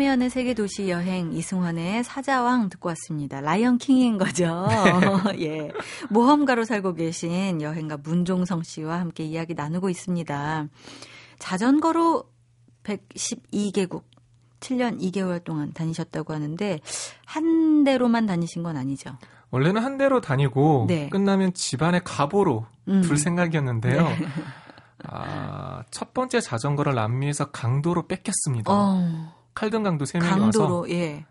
참여하는 0.02 0.30
세계 0.30 0.52
도시 0.52 0.88
여행 0.90 1.32
이승환의 1.32 2.02
사자왕 2.02 2.70
듣고 2.70 2.88
왔습니다. 2.88 3.40
라이언 3.40 3.78
킹인 3.78 4.18
거죠. 4.18 4.66
예. 5.38 5.70
모험가로 6.10 6.64
살고 6.64 6.94
계신 6.94 7.62
여행가 7.62 7.98
문종성 7.98 8.64
씨와 8.64 8.98
함께 8.98 9.22
이야기 9.22 9.54
나누고 9.54 9.90
있습니다. 9.90 10.66
자전거로 11.38 12.24
112개국 12.82 14.02
7년 14.58 15.00
2개월 15.00 15.44
동안 15.44 15.72
다니셨다고 15.72 16.34
하는데 16.34 16.80
한 17.24 17.84
대로만 17.84 18.26
다니신 18.26 18.64
건 18.64 18.76
아니죠. 18.76 19.16
원래는 19.50 19.84
한 19.84 19.98
대로 19.98 20.20
다니고 20.20 20.86
네. 20.88 21.08
끝나면 21.10 21.54
집안에 21.54 22.00
가보로 22.00 22.66
음. 22.88 23.02
둘 23.02 23.16
생각이었는데요. 23.16 24.02
네. 24.02 24.18
아, 25.04 25.84
첫 25.90 26.12
번째 26.12 26.40
자전거를 26.40 26.94
남미에서 26.94 27.50
강도로 27.50 28.08
뺏겼습니다. 28.08 28.72
어, 28.72 29.41
칼든 29.54 29.82
강도 29.82 30.04
세 30.04 30.18
명이 30.18 30.40
와서 30.40 30.84
예. 30.90 31.24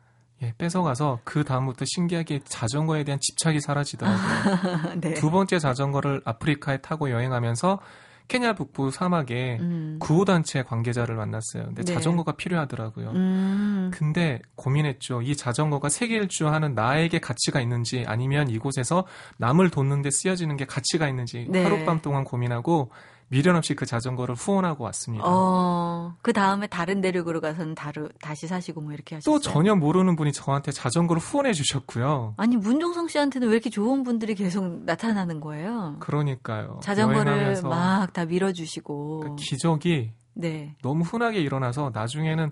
예, 0.43 0.53
뺏어가서 0.57 1.19
그 1.23 1.43
다음부터 1.43 1.85
신기하게 1.85 2.41
자전거에 2.45 3.03
대한 3.03 3.19
집착이 3.21 3.61
사라지더라고요. 3.61 4.99
네. 5.01 5.13
두 5.13 5.29
번째 5.29 5.59
자전거를 5.59 6.21
아프리카에 6.25 6.77
타고 6.77 7.11
여행하면서 7.11 7.79
케냐 8.27 8.53
북부 8.53 8.91
사막에 8.91 9.57
음. 9.59 9.97
구호단체 9.99 10.63
관계자를 10.63 11.15
만났어요. 11.15 11.65
근데 11.65 11.83
네. 11.83 11.93
자전거가 11.93 12.31
필요하더라고요. 12.37 13.09
음. 13.09 13.91
근데 13.93 14.41
고민했죠. 14.55 15.21
이 15.21 15.35
자전거가 15.35 15.89
세계 15.89 16.15
일주하는 16.15 16.73
나에게 16.73 17.19
가치가 17.19 17.59
있는지 17.59 18.05
아니면 18.07 18.49
이곳에서 18.49 19.05
남을 19.37 19.69
돕는데 19.69 20.11
쓰여지는 20.11 20.55
게 20.55 20.65
가치가 20.65 21.09
있는지 21.09 21.45
네. 21.49 21.61
하룻밤 21.63 22.01
동안 22.01 22.23
고민하고 22.23 22.89
미련 23.31 23.55
없이 23.55 23.75
그 23.75 23.85
자전거를 23.85 24.35
후원하고 24.35 24.83
왔습니다. 24.83 25.23
어, 25.25 26.15
그 26.21 26.33
다음에 26.33 26.67
다른 26.67 26.99
대륙으로 26.99 27.39
가서는 27.39 27.75
다루, 27.75 28.09
다시 28.21 28.45
사시고 28.45 28.81
뭐 28.81 28.91
이렇게 28.91 29.15
하셨어요. 29.15 29.33
또 29.33 29.41
전혀 29.41 29.73
모르는 29.73 30.17
분이 30.17 30.33
저한테 30.33 30.73
자전거를 30.73 31.21
후원해 31.21 31.53
주셨고요. 31.53 32.33
아니, 32.35 32.57
문종성 32.57 33.07
씨한테는 33.07 33.47
왜 33.47 33.53
이렇게 33.53 33.69
좋은 33.69 34.03
분들이 34.03 34.35
계속 34.35 34.83
나타나는 34.83 35.39
거예요? 35.39 35.95
그러니까요. 35.99 36.81
자전거를 36.83 37.61
막 37.63 38.11
다 38.11 38.25
밀어주시고. 38.25 39.19
그 39.21 39.35
기적이 39.37 40.11
네. 40.33 40.75
너무 40.81 41.03
흔하게 41.05 41.39
일어나서 41.39 41.91
나중에는 41.93 42.51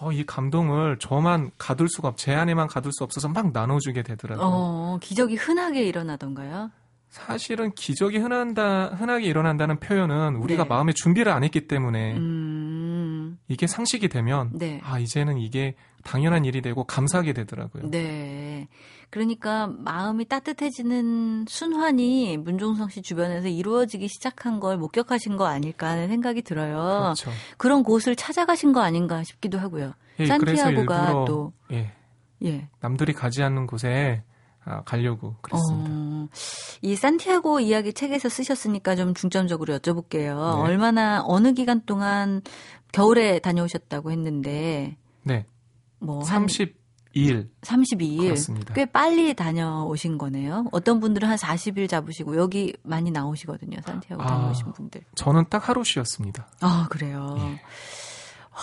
어, 0.00 0.12
이 0.12 0.24
감동을 0.24 0.98
저만 1.00 1.50
가둘 1.58 1.88
수가 1.88 2.08
없, 2.08 2.16
제 2.16 2.32
안에만 2.34 2.68
가둘 2.68 2.92
수 2.92 3.02
없어서 3.02 3.28
막 3.28 3.52
나눠주게 3.52 4.02
되더라고요. 4.04 4.46
어, 4.46 4.98
기적이 5.00 5.34
흔하게 5.36 5.82
일어나던가요? 5.82 6.70
사실은 7.12 7.72
기적이 7.72 8.18
흔한다, 8.18 8.86
흔하게 8.86 9.26
일어난다는 9.26 9.78
표현은 9.80 10.34
우리가 10.36 10.62
네. 10.62 10.68
마음의 10.70 10.94
준비를 10.94 11.30
안 11.30 11.44
했기 11.44 11.68
때문에 11.68 12.16
음, 12.16 13.38
이게 13.48 13.66
상식이 13.66 14.08
되면 14.08 14.50
네. 14.54 14.80
아 14.82 14.98
이제는 14.98 15.36
이게 15.36 15.74
당연한 16.04 16.46
일이 16.46 16.62
되고 16.62 16.84
감사하게 16.84 17.34
되더라고요. 17.34 17.90
네. 17.90 18.66
그러니까 19.10 19.66
마음이 19.66 20.24
따뜻해지는 20.24 21.44
순환이 21.48 22.38
문종성 22.38 22.88
씨 22.88 23.02
주변에서 23.02 23.46
이루어지기 23.48 24.08
시작한 24.08 24.58
걸 24.58 24.78
목격하신 24.78 25.36
거 25.36 25.44
아닐까 25.44 25.88
하는 25.88 26.08
생각이 26.08 26.40
들어요. 26.40 27.12
그렇죠. 27.14 27.30
그런 27.58 27.82
곳을 27.82 28.16
찾아가신 28.16 28.72
거 28.72 28.80
아닌가 28.80 29.22
싶기도 29.22 29.58
하고요. 29.58 29.92
예, 30.18 30.24
산티아고가 30.24 31.26
또 31.26 31.52
예, 31.72 31.92
예. 32.42 32.70
남들이 32.80 33.12
가지 33.12 33.42
않는 33.42 33.66
곳에 33.66 34.22
아, 34.26 34.31
가려고 34.84 35.36
그랬습니다. 35.42 35.90
어, 35.90 36.28
이 36.82 36.94
산티아고 36.94 37.60
이야기 37.60 37.92
책에서 37.92 38.28
쓰셨으니까 38.28 38.96
좀 38.96 39.14
중점적으로 39.14 39.76
여쭤볼게요. 39.78 40.56
네. 40.56 40.62
얼마나 40.62 41.22
어느 41.24 41.52
기간 41.52 41.84
동안 41.84 42.42
겨울에 42.92 43.38
다녀오셨다고 43.38 44.10
했는데 44.10 44.96
네, 45.22 45.46
뭐한 45.98 46.46
32일 46.46 47.48
32일 47.62 48.20
그렇습니다. 48.20 48.74
꽤 48.74 48.84
빨리 48.86 49.34
다녀오신 49.34 50.18
거네요. 50.18 50.66
어떤 50.72 51.00
분들은 51.00 51.28
한 51.28 51.36
40일 51.36 51.88
잡으시고 51.88 52.36
여기 52.36 52.74
많이 52.82 53.10
나오시거든요. 53.10 53.78
산티아고 53.84 54.22
아. 54.22 54.26
다녀오신 54.26 54.72
분들. 54.72 55.02
저는 55.14 55.46
딱 55.50 55.68
하루 55.68 55.82
쉬었습니다. 55.84 56.48
아, 56.60 56.86
그래요. 56.90 57.36
예. 57.38 57.42
와, 57.42 58.60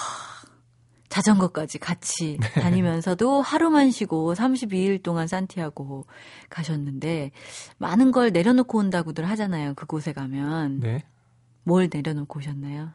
자전거까지 1.10 1.80
같이 1.80 2.38
네. 2.40 2.62
다니면서도 2.62 3.42
하루만 3.42 3.92
쉬고 3.92 4.34
32일 4.34 5.02
동안 5.04 5.28
산티아고 5.28 6.06
가셨는데 6.50 7.32
많은 7.78 8.12
걸 8.12 8.32
내려놓고 8.32 8.78
온다고들 8.78 9.28
하잖아요. 9.30 9.74
그곳에 9.74 10.14
가면. 10.14 10.80
네, 10.80 11.04
뭘 11.64 11.90
내려놓고 11.92 12.40
오셨나요? 12.40 12.92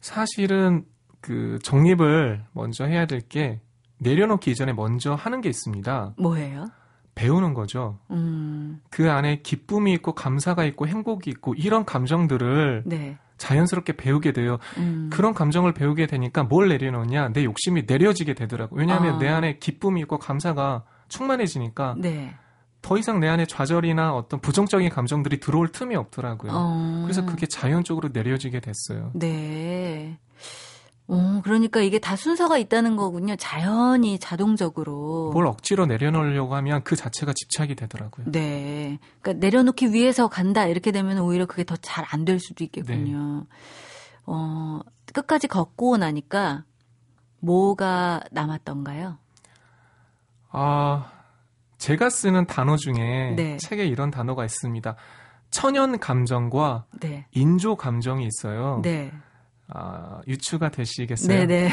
사실은 0.00 0.84
그 1.20 1.58
정립을 1.62 2.44
먼저 2.52 2.84
해야 2.86 3.06
될 3.06 3.20
게 3.28 3.60
내려놓기 3.98 4.50
이전에 4.50 4.72
먼저 4.72 5.14
하는 5.14 5.40
게 5.40 5.48
있습니다. 5.48 6.14
뭐예요? 6.18 6.66
배우는 7.14 7.54
거죠. 7.54 8.00
음, 8.10 8.80
그 8.90 9.10
안에 9.10 9.42
기쁨이 9.42 9.92
있고 9.94 10.14
감사가 10.14 10.64
있고 10.64 10.88
행복이 10.88 11.30
있고 11.30 11.54
이런 11.54 11.84
감정들을 11.84 12.82
네. 12.86 13.18
자연스럽게 13.42 13.94
배우게 13.94 14.32
돼요. 14.32 14.58
음, 14.78 15.10
그런 15.12 15.34
감정을 15.34 15.74
배우게 15.74 16.06
되니까 16.06 16.44
뭘 16.44 16.68
내려놓냐 16.68 17.30
내 17.32 17.44
욕심이 17.44 17.82
내려지게 17.86 18.34
되더라고요. 18.34 18.78
왜냐하면 18.78 19.16
아. 19.16 19.18
내 19.18 19.28
안에 19.28 19.58
기쁨이 19.58 20.00
있고 20.02 20.18
감사가 20.18 20.84
충만해지니까 21.08 21.96
네. 21.98 22.34
더 22.82 22.96
이상 22.98 23.18
내 23.20 23.28
안에 23.28 23.46
좌절이나 23.46 24.14
어떤 24.14 24.40
부정적인 24.40 24.90
감정들이 24.90 25.40
들어올 25.40 25.68
틈이 25.68 25.96
없더라고요. 25.96 26.52
어, 26.54 27.00
그래서 27.02 27.24
그게 27.26 27.46
자연적으로 27.46 28.10
내려지게 28.12 28.60
됐어요. 28.60 29.10
네. 29.14 30.18
어, 31.08 31.40
그러니까 31.44 31.80
이게 31.80 31.98
다 31.98 32.16
순서가 32.16 32.56
있다는 32.58 32.96
거군요. 32.96 33.36
자연히 33.36 34.18
자동적으로. 34.18 35.30
뭘 35.32 35.46
억지로 35.46 35.84
내려놓으려고 35.86 36.54
하면 36.54 36.82
그 36.84 36.96
자체가 36.96 37.32
집착이 37.34 37.74
되더라고요. 37.74 38.26
네. 38.30 38.98
그러니까 39.20 39.44
내려놓기 39.44 39.92
위해서 39.92 40.28
간다 40.28 40.66
이렇게 40.66 40.90
되면 40.92 41.18
오히려 41.18 41.46
그게 41.46 41.64
더 41.64 41.76
잘 41.76 42.04
안 42.12 42.24
될 42.24 42.38
수도 42.38 42.64
있겠군요. 42.64 43.46
어, 44.26 44.80
끝까지 45.12 45.48
걷고 45.48 45.96
나니까 45.98 46.64
뭐가 47.40 48.20
남았던가요? 48.30 49.18
아, 50.50 51.10
제가 51.78 52.10
쓰는 52.10 52.46
단어 52.46 52.76
중에 52.76 53.34
네. 53.36 53.56
책에 53.56 53.84
이런 53.86 54.10
단어가 54.10 54.44
있습니다. 54.44 54.96
천연 55.50 55.98
감정과 55.98 56.86
네. 57.00 57.26
인조 57.32 57.76
감정이 57.76 58.26
있어요. 58.26 58.80
네. 58.82 59.12
아, 59.74 60.20
유추가 60.28 60.68
되시겠어요? 60.68 61.46
네, 61.46 61.46
네. 61.46 61.70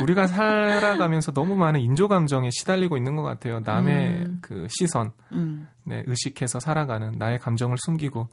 우리가 0.00 0.26
살아가면서 0.26 1.32
너무 1.32 1.54
많은 1.54 1.80
인조 1.80 2.08
감정에 2.08 2.50
시달리고 2.50 2.96
있는 2.96 3.14
것 3.14 3.22
같아요. 3.22 3.60
남의 3.60 4.08
음. 4.24 4.38
그 4.42 4.66
시선, 4.68 5.12
음. 5.32 5.68
네, 5.84 6.02
의식해서 6.06 6.58
살아가는 6.58 7.12
나의 7.16 7.38
감정을 7.38 7.76
숨기고. 7.78 8.28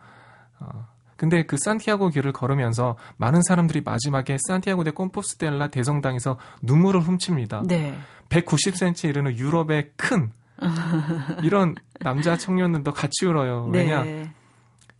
어, 0.60 0.88
근데 1.16 1.44
그 1.44 1.58
산티아고 1.60 2.10
길을 2.10 2.34
걸으면서 2.34 2.98
많은 3.18 3.44
사람들이 3.44 3.82
마지막에 3.86 4.38
산티아고 4.48 4.84
데 4.84 4.90
콤포스텔라 4.90 5.68
대성당에서 5.68 6.40
눈물을 6.64 7.02
훔칩니다. 7.02 7.64
네. 7.68 7.96
190cm 8.30 9.10
이르는 9.10 9.38
유럽의 9.38 9.92
큰 9.96 10.32
이런 11.44 11.76
남자 12.00 12.38
청년들도 12.38 12.92
같이 12.94 13.28
울어요. 13.28 13.70
왜냐 13.72 14.04
네. 14.04 14.32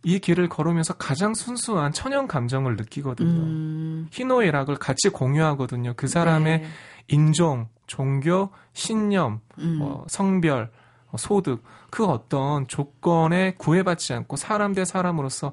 이 0.04 0.18
길을 0.18 0.48
걸으면서 0.48 0.94
가장 0.94 1.34
순수한 1.34 1.92
천연 1.92 2.26
감정을 2.26 2.76
느끼거든요. 2.76 3.28
음. 3.30 4.08
희노애락을 4.10 4.76
같이 4.76 5.08
공유하거든요. 5.08 5.94
그 5.96 6.08
사람의 6.08 6.60
네. 6.60 6.68
인종, 7.08 7.68
종교, 7.86 8.50
신념, 8.72 9.40
음. 9.58 9.78
어, 9.82 10.04
성별, 10.08 10.70
어, 11.10 11.16
소득 11.16 11.62
그 11.90 12.04
어떤 12.06 12.66
조건에 12.66 13.54
구애받지 13.58 14.14
않고 14.14 14.36
사람 14.36 14.74
대 14.74 14.84
사람으로서 14.84 15.52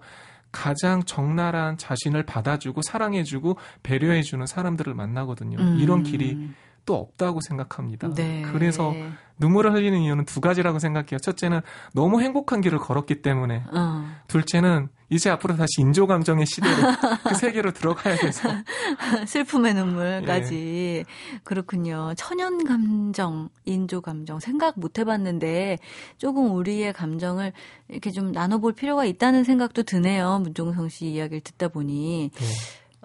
가장 0.51 1.03
적나라한 1.03 1.77
자신을 1.77 2.23
받아주고 2.23 2.81
사랑해주고 2.81 3.57
배려해주는 3.83 4.45
사람들을 4.47 4.93
만나거든요. 4.95 5.59
음. 5.59 5.77
이런 5.79 6.01
길이 6.03 6.49
또 6.89 6.95
없다고 6.95 7.39
생각합니다. 7.41 8.11
네. 8.15 8.41
그래서 8.51 8.95
눈물을 9.37 9.73
흘리는 9.73 9.99
이유는 9.99 10.25
두 10.25 10.41
가지라고 10.41 10.79
생각해요. 10.79 11.19
첫째는 11.21 11.61
너무 11.93 12.19
행복한 12.19 12.61
길을 12.61 12.79
걸었기 12.79 13.21
때문에, 13.21 13.63
어. 13.71 14.05
둘째는 14.27 14.89
이제 15.11 15.29
앞으로 15.29 15.55
다시 15.55 15.69
인조 15.79 16.07
감정의 16.07 16.47
시대로 16.47 16.75
그 17.29 17.35
세계로 17.35 17.71
들어가야 17.71 18.15
돼서 18.17 18.49
슬픔의 19.25 19.73
눈물까지 19.73 20.55
예. 20.55 21.39
그렇군요. 21.43 22.13
천연 22.15 22.63
감정, 22.63 23.49
인조 23.65 24.01
감정 24.01 24.39
생각 24.39 24.79
못 24.79 24.99
해봤는데 24.99 25.77
조금 26.17 26.55
우리의 26.55 26.93
감정을 26.93 27.53
이렇게 27.87 28.11
좀 28.11 28.31
나눠볼 28.31 28.73
필요가 28.73 29.05
있다는 29.05 29.43
생각도 29.43 29.83
드네요. 29.83 30.39
문종성 30.39 30.89
씨 30.89 31.07
이야기를 31.07 31.41
듣다 31.41 31.69
보니 31.69 32.31
네. 32.33 32.45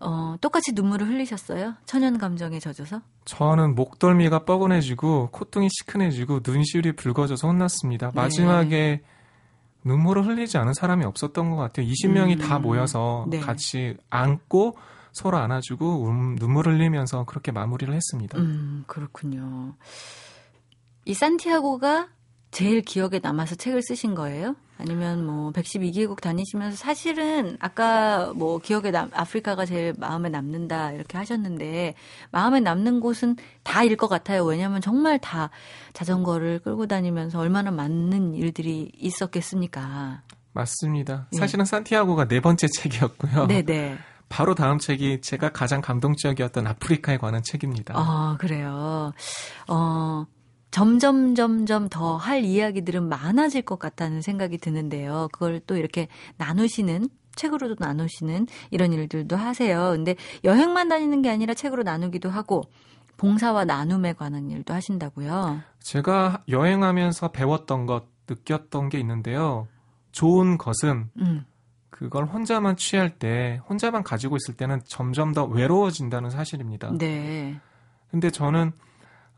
어, 0.04 0.36
똑같이 0.40 0.72
눈물을 0.72 1.08
흘리셨어요? 1.08 1.74
천연 1.86 2.18
감정에 2.18 2.60
젖어서? 2.60 3.00
저는 3.24 3.74
목덜미가 3.74 4.44
뻐근해지고 4.44 5.30
콧등이 5.32 5.68
시큰해지고 5.70 6.40
눈시울이 6.46 6.92
붉어져서 6.92 7.48
혼났습니다. 7.48 8.10
네. 8.10 8.12
마지막에 8.14 9.02
눈물을 9.84 10.26
흘리지 10.26 10.58
않은 10.58 10.74
사람이 10.74 11.04
없었던 11.04 11.50
것 11.50 11.56
같아요. 11.56 11.86
20명이 11.86 12.32
음. 12.32 12.38
다 12.38 12.58
모여서 12.58 13.26
네. 13.28 13.40
같이 13.40 13.96
안고 14.10 14.76
서로 15.12 15.38
안아주고 15.38 16.08
음, 16.08 16.36
눈물 16.36 16.68
흘리면서 16.68 17.24
그렇게 17.24 17.52
마무리를 17.52 17.92
했습니다. 17.94 18.38
음, 18.38 18.84
그렇군요. 18.86 19.74
이 21.06 21.14
산티아고가 21.14 22.08
제일 22.50 22.82
기억에 22.82 23.20
남아서 23.22 23.54
책을 23.54 23.82
쓰신 23.82 24.14
거예요? 24.14 24.56
아니면 24.78 25.24
뭐 25.24 25.52
112개국 25.52 26.20
다니시면서 26.20 26.76
사실은 26.76 27.56
아까 27.60 28.32
뭐 28.34 28.58
기억에 28.58 28.90
남 28.90 29.10
아프리카가 29.12 29.66
제일 29.66 29.94
마음에 29.98 30.28
남는다 30.28 30.92
이렇게 30.92 31.16
하셨는데 31.16 31.94
마음에 32.30 32.60
남는 32.60 33.00
곳은 33.00 33.36
다일 33.62 33.96
것 33.96 34.08
같아요. 34.08 34.44
왜냐하면 34.44 34.80
정말 34.80 35.18
다 35.18 35.50
자전거를 35.92 36.60
끌고 36.60 36.86
다니면서 36.86 37.38
얼마나 37.38 37.70
많은 37.70 38.34
일들이 38.34 38.90
있었겠습니까? 38.96 40.22
맞습니다. 40.52 41.28
예. 41.34 41.36
사실은 41.36 41.64
산티아고가 41.64 42.26
네 42.26 42.40
번째 42.40 42.66
책이었고요. 42.68 43.46
네네. 43.46 43.98
바로 44.28 44.54
다음 44.54 44.78
책이 44.78 45.20
제가 45.20 45.50
가장 45.50 45.80
감동적이었던 45.80 46.66
아프리카에 46.66 47.18
관한 47.18 47.42
책입니다. 47.44 47.94
아 47.96 48.36
그래요. 48.40 49.12
어. 49.68 50.26
점점 50.74 51.36
점점 51.36 51.88
더 51.88 52.16
할 52.16 52.44
이야기들은 52.44 53.08
많아질 53.08 53.62
것 53.62 53.78
같다는 53.78 54.22
생각이 54.22 54.58
드는데요. 54.58 55.28
그걸 55.30 55.60
또 55.68 55.76
이렇게 55.76 56.08
나누시는 56.36 57.08
책으로도 57.36 57.76
나누시는 57.78 58.48
이런 58.72 58.92
일들도 58.92 59.36
하세요. 59.36 59.90
근데 59.92 60.16
여행만 60.42 60.88
다니는 60.88 61.22
게 61.22 61.30
아니라 61.30 61.54
책으로 61.54 61.84
나누기도 61.84 62.28
하고 62.28 62.62
봉사와 63.18 63.64
나눔에 63.66 64.14
관한 64.14 64.50
일도 64.50 64.74
하신다고요. 64.74 65.60
제가 65.78 66.42
여행하면서 66.48 67.28
배웠던 67.28 67.86
것, 67.86 68.06
느꼈던 68.28 68.88
게 68.88 68.98
있는데요. 68.98 69.68
좋은 70.10 70.58
것은 70.58 71.08
음. 71.20 71.44
그걸 71.88 72.24
혼자만 72.24 72.74
취할 72.74 73.10
때, 73.10 73.60
혼자만 73.68 74.02
가지고 74.02 74.34
있을 74.34 74.56
때는 74.56 74.80
점점 74.86 75.32
더 75.34 75.44
외로워진다는 75.44 76.30
사실입니다. 76.30 76.90
네. 76.98 77.60
근데 78.10 78.30
저는 78.30 78.72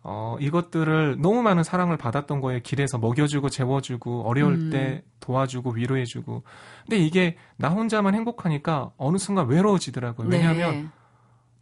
어, 0.09 0.37
이것들을 0.39 1.17
너무 1.21 1.43
많은 1.43 1.65
사랑을 1.65 1.97
받았던 1.97 2.41
거예요. 2.41 2.61
길에서 2.63 2.97
먹여주고 2.97 3.49
재워주고 3.49 4.23
어려울 4.23 4.55
음. 4.55 4.71
때 4.71 5.03
도와주고 5.19 5.73
위로해주고. 5.73 6.45
근데 6.83 6.99
이게 6.99 7.37
나 7.57 7.71
혼자만 7.71 8.15
행복하니까 8.15 8.93
어느 8.97 9.19
순간 9.19 9.49
외로워지더라고요. 9.49 10.29
왜냐하면 10.29 10.71
네. 10.71 10.87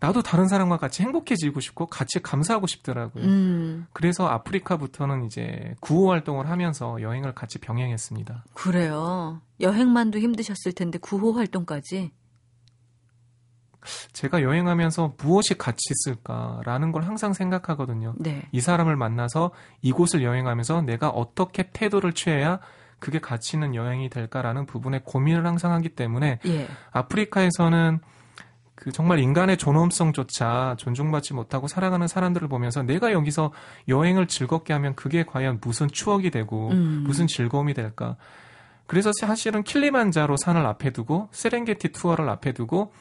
나도 0.00 0.22
다른 0.22 0.46
사람과 0.46 0.76
같이 0.76 1.02
행복해지고 1.02 1.60
싶고 1.60 1.86
같이 1.86 2.20
감사하고 2.20 2.66
싶더라고요. 2.66 3.24
음, 3.24 3.86
그래서 3.94 4.26
아프리카부터는 4.26 5.24
이제 5.24 5.74
구호 5.80 6.10
활동을 6.10 6.50
하면서 6.50 7.00
여행을 7.00 7.34
같이 7.34 7.58
병행했습니다. 7.58 8.44
그래요. 8.52 9.40
여행만도 9.60 10.18
힘드셨을 10.18 10.72
텐데 10.72 10.98
구호 10.98 11.32
활동까지. 11.32 12.12
제가 14.12 14.42
여행하면서 14.42 15.14
무엇이 15.18 15.54
가치 15.54 15.80
있을까라는 15.90 16.92
걸 16.92 17.02
항상 17.02 17.32
생각하거든요. 17.32 18.14
네. 18.18 18.42
이 18.52 18.60
사람을 18.60 18.96
만나서 18.96 19.50
이곳을 19.82 20.22
여행하면서 20.22 20.82
내가 20.82 21.08
어떻게 21.08 21.70
태도를 21.72 22.12
취해야 22.12 22.60
그게 22.98 23.18
가치 23.18 23.56
있는 23.56 23.74
여행이 23.74 24.08
될까라는 24.08 24.66
부분에 24.66 25.00
고민을 25.04 25.46
항상 25.46 25.72
하기 25.72 25.90
때문에 25.90 26.38
예. 26.46 26.68
아프리카에서는 26.92 28.00
그 28.74 28.92
정말 28.92 29.18
인간의 29.18 29.56
존엄성조차 29.56 30.76
존중받지 30.78 31.34
못하고 31.34 31.68
살아가는 31.68 32.06
사람들을 32.08 32.48
보면서 32.48 32.82
내가 32.82 33.12
여기서 33.12 33.52
여행을 33.88 34.26
즐겁게 34.26 34.72
하면 34.72 34.94
그게 34.94 35.22
과연 35.24 35.58
무슨 35.62 35.88
추억이 35.88 36.30
되고 36.30 36.70
음. 36.70 37.04
무슨 37.06 37.26
즐거움이 37.26 37.74
될까. 37.74 38.16
그래서 38.86 39.12
사실은 39.18 39.62
킬리만자로 39.62 40.36
산을 40.36 40.66
앞에 40.66 40.90
두고 40.90 41.28
세렝게티 41.32 41.92
투어를 41.92 42.28
앞에 42.28 42.52
두고 42.52 42.92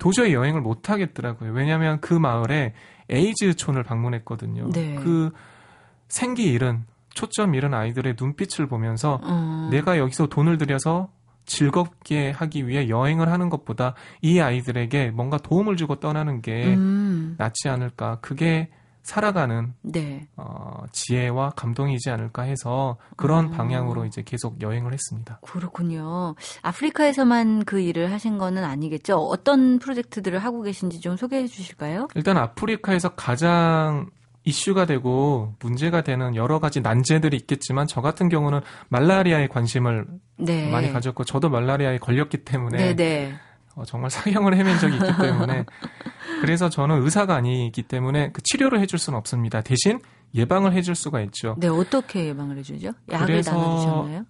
도저히 0.00 0.32
여행을 0.34 0.60
못 0.60 0.90
하겠더라고요. 0.90 1.52
왜냐하면 1.52 2.00
그 2.00 2.14
마을에 2.14 2.74
에이즈촌을 3.10 3.84
방문했거든요. 3.84 4.70
네. 4.70 4.96
그 4.96 5.30
생기 6.08 6.44
잃은 6.44 6.84
초점 7.14 7.54
잃은 7.54 7.74
아이들의 7.74 8.16
눈빛을 8.18 8.66
보면서 8.66 9.20
어, 9.22 9.68
내가 9.70 9.98
여기서 9.98 10.26
돈을 10.26 10.58
들여서 10.58 11.10
즐겁게 11.44 12.30
하기 12.30 12.66
위해 12.66 12.88
여행을 12.88 13.30
하는 13.30 13.50
것보다 13.50 13.94
이 14.22 14.40
아이들에게 14.40 15.10
뭔가 15.10 15.36
도움을 15.36 15.76
주고 15.76 15.96
떠나는 15.96 16.42
게 16.42 16.74
음, 16.74 17.34
낫지 17.38 17.68
않을까. 17.68 18.18
그게 18.20 18.70
살아가는 19.02 19.74
네. 19.82 20.28
어, 20.36 20.84
지혜와 20.92 21.50
감동이지 21.50 22.10
않을까 22.10 22.42
해서 22.42 22.96
그런 23.16 23.46
어. 23.46 23.50
방향으로 23.50 24.04
이제 24.04 24.22
계속 24.22 24.60
여행을 24.60 24.92
했습니다. 24.92 25.40
그렇군요. 25.42 26.34
아프리카에서만 26.62 27.64
그 27.64 27.80
일을 27.80 28.12
하신 28.12 28.38
거는 28.38 28.64
아니겠죠? 28.64 29.16
어떤 29.16 29.78
프로젝트들을 29.78 30.38
하고 30.38 30.62
계신지 30.62 31.00
좀 31.00 31.16
소개해 31.16 31.46
주실까요? 31.46 32.08
일단 32.14 32.36
아프리카에서 32.36 33.10
가장 33.10 34.10
이슈가 34.44 34.86
되고 34.86 35.54
문제가 35.60 36.02
되는 36.02 36.34
여러 36.34 36.60
가지 36.60 36.80
난제들이 36.80 37.36
있겠지만 37.36 37.86
저 37.86 38.00
같은 38.00 38.28
경우는 38.28 38.60
말라리아에 38.88 39.48
관심을 39.48 40.06
네. 40.38 40.70
많이 40.70 40.92
가졌고 40.92 41.24
저도 41.24 41.50
말라리아에 41.50 41.98
걸렸기 41.98 42.38
때문에 42.38 42.78
네, 42.78 42.96
네. 42.96 43.34
어, 43.74 43.84
정말 43.84 44.10
사형을 44.10 44.56
헤맨 44.56 44.78
적이 44.78 44.96
있기 44.96 45.22
때문에 45.22 45.64
그래서 46.40 46.68
저는 46.68 47.02
의사가 47.02 47.34
아니기 47.34 47.82
때문에 47.82 48.32
그 48.32 48.42
치료를 48.42 48.80
해줄 48.80 48.98
수는 48.98 49.18
없습니다. 49.18 49.60
대신 49.60 50.00
예방을 50.34 50.72
해줄 50.72 50.94
수가 50.94 51.20
있죠. 51.22 51.56
네, 51.58 51.68
어떻게 51.68 52.26
예방을 52.26 52.58
해주죠? 52.58 52.92
약을 53.10 53.42
나눠주셨나요? 53.44 54.24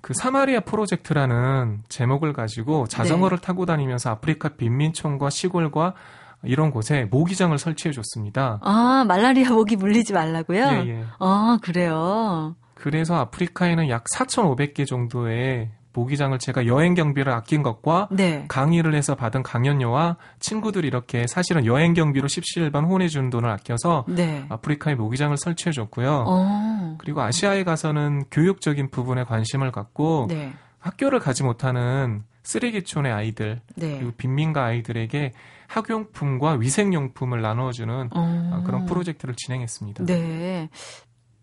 그 0.00 0.12
사마리아 0.14 0.60
프로젝트라는 0.60 1.82
제목을 1.88 2.34
가지고 2.34 2.86
자전거를 2.86 3.38
네. 3.38 3.46
타고 3.46 3.64
다니면서 3.64 4.10
아프리카 4.10 4.50
빈민촌과 4.50 5.30
시골과 5.30 5.94
이런 6.42 6.70
곳에 6.70 7.06
모기장을 7.06 7.56
설치해 7.56 7.92
줬습니다. 7.92 8.58
아, 8.62 9.04
말라리아 9.08 9.50
모기 9.50 9.76
물리지 9.76 10.12
말라고요? 10.12 10.62
예, 10.62 10.88
예. 10.88 11.04
아, 11.18 11.58
그래요? 11.62 12.54
그래서 12.74 13.14
아프리카에는 13.14 13.88
약 13.88 14.04
4,500개 14.04 14.86
정도의 14.86 15.70
모기장을 15.94 16.38
제가 16.38 16.66
여행 16.66 16.94
경비를 16.94 17.32
아낀 17.32 17.62
것과 17.62 18.08
네. 18.10 18.44
강의를 18.48 18.94
해서 18.94 19.14
받은 19.14 19.42
강연료와 19.42 20.16
친구들이 20.40 20.86
이렇게 20.86 21.26
사실은 21.26 21.64
여행 21.64 21.94
경비로 21.94 22.28
십시일반 22.28 22.84
혼내주는 22.84 23.30
돈을 23.30 23.48
아껴서 23.48 24.04
네. 24.08 24.44
아프리카에 24.48 24.96
모기장을 24.96 25.36
설치해 25.36 25.72
줬고요. 25.72 26.24
어, 26.26 26.96
그리고 26.98 27.22
아시아에 27.22 27.64
가서는 27.64 28.24
교육적인 28.30 28.90
부분에 28.90 29.24
관심을 29.24 29.72
갖고 29.72 30.26
네. 30.28 30.52
학교를 30.80 31.20
가지 31.20 31.42
못하는 31.44 32.24
쓰레기촌의 32.42 33.10
아이들 33.10 33.60
네. 33.76 33.96
그리고 33.96 34.12
빈민가 34.16 34.64
아이들에게 34.64 35.32
학용품과 35.68 36.52
위생용품을 36.54 37.40
나눠주는 37.40 38.10
어, 38.12 38.50
아, 38.52 38.62
그런 38.66 38.84
프로젝트를 38.84 39.34
진행했습니다. 39.34 40.04
네. 40.04 40.68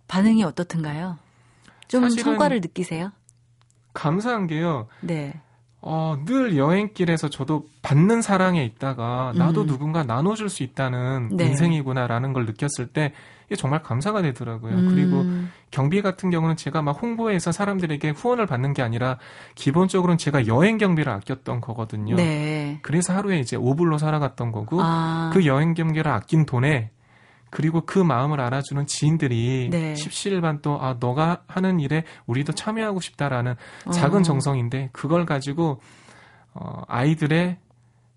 반응이 0.07 0.43
어떻든가요? 0.43 1.17
좀 1.87 2.09
성과를 2.09 2.61
느끼세요? 2.61 3.11
감사한 3.93 4.47
게요. 4.47 4.87
네. 5.01 5.33
어, 5.83 6.15
늘 6.25 6.57
여행길에서 6.57 7.29
저도 7.29 7.65
받는 7.81 8.21
사랑에 8.21 8.63
있다가 8.63 9.33
나도 9.35 9.61
음. 9.61 9.67
누군가 9.67 10.03
나눠줄 10.03 10.49
수 10.49 10.61
있다는 10.61 11.29
네. 11.35 11.45
인생이구나라는 11.45 12.33
걸 12.33 12.45
느꼈을 12.45 12.87
때 12.87 13.13
이게 13.47 13.55
정말 13.55 13.81
감사가 13.81 14.21
되더라고요. 14.21 14.73
음, 14.73 14.89
그리고 14.89 15.25
경비 15.71 16.01
같은 16.03 16.29
경우는 16.29 16.55
제가 16.55 16.83
막 16.83 17.01
홍보해서 17.01 17.51
사람들에게 17.51 18.11
후원을 18.11 18.45
받는 18.45 18.73
게 18.73 18.83
아니라 18.83 19.17
기본적으로는 19.55 20.19
제가 20.19 20.45
여행 20.47 20.77
경비를 20.77 21.11
아꼈던 21.11 21.61
거거든요. 21.61 22.15
네. 22.15 22.79
그래서 22.83 23.13
하루에 23.13 23.39
이제 23.39 23.57
5불로 23.57 23.97
살아갔던 23.97 24.51
거고 24.51 24.77
아, 24.81 25.31
그 25.33 25.45
여행 25.47 25.73
경비를 25.73 26.11
아낀 26.11 26.45
돈에 26.45 26.91
그리고 27.51 27.81
그 27.85 27.99
마음을 27.99 28.39
알아주는 28.41 28.87
지인들이 28.87 29.69
네. 29.69 29.93
십시일반 29.93 30.61
또 30.61 30.81
아 30.81 30.95
너가 30.99 31.43
하는 31.47 31.79
일에 31.79 32.03
우리도 32.25 32.53
참여하고 32.53 33.01
싶다라는 33.01 33.55
어, 33.85 33.91
작은 33.91 34.23
정성인데 34.23 34.89
그걸 34.93 35.25
가지고 35.25 35.79
어, 36.53 36.81
아이들의 36.87 37.57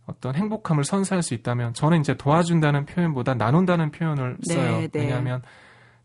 어떤 0.07 0.35
행복함을 0.35 0.85
선사할 0.85 1.23
수 1.23 1.35
있다면 1.35 1.75
저는 1.75 2.01
이제 2.01 2.14
도와준다는 2.16 2.87
표현보다 2.87 3.35
나눈다는 3.35 3.90
표현을 3.90 4.37
네, 4.47 4.55
써요. 4.55 4.81
네. 4.81 4.88
왜냐하면 4.94 5.42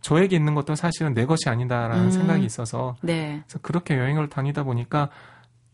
저에게 0.02 0.36
있는 0.36 0.56
것도 0.56 0.76
사실은 0.76 1.14
내 1.14 1.26
것이 1.26 1.50
아니다라는 1.50 2.06
음. 2.06 2.12
생각이 2.12 2.44
있어서 2.46 2.96
네. 3.02 3.42
그래서 3.46 3.60
그렇게 3.62 3.98
여행을 3.98 4.30
다니다 4.30 4.64
보니까 4.64 5.10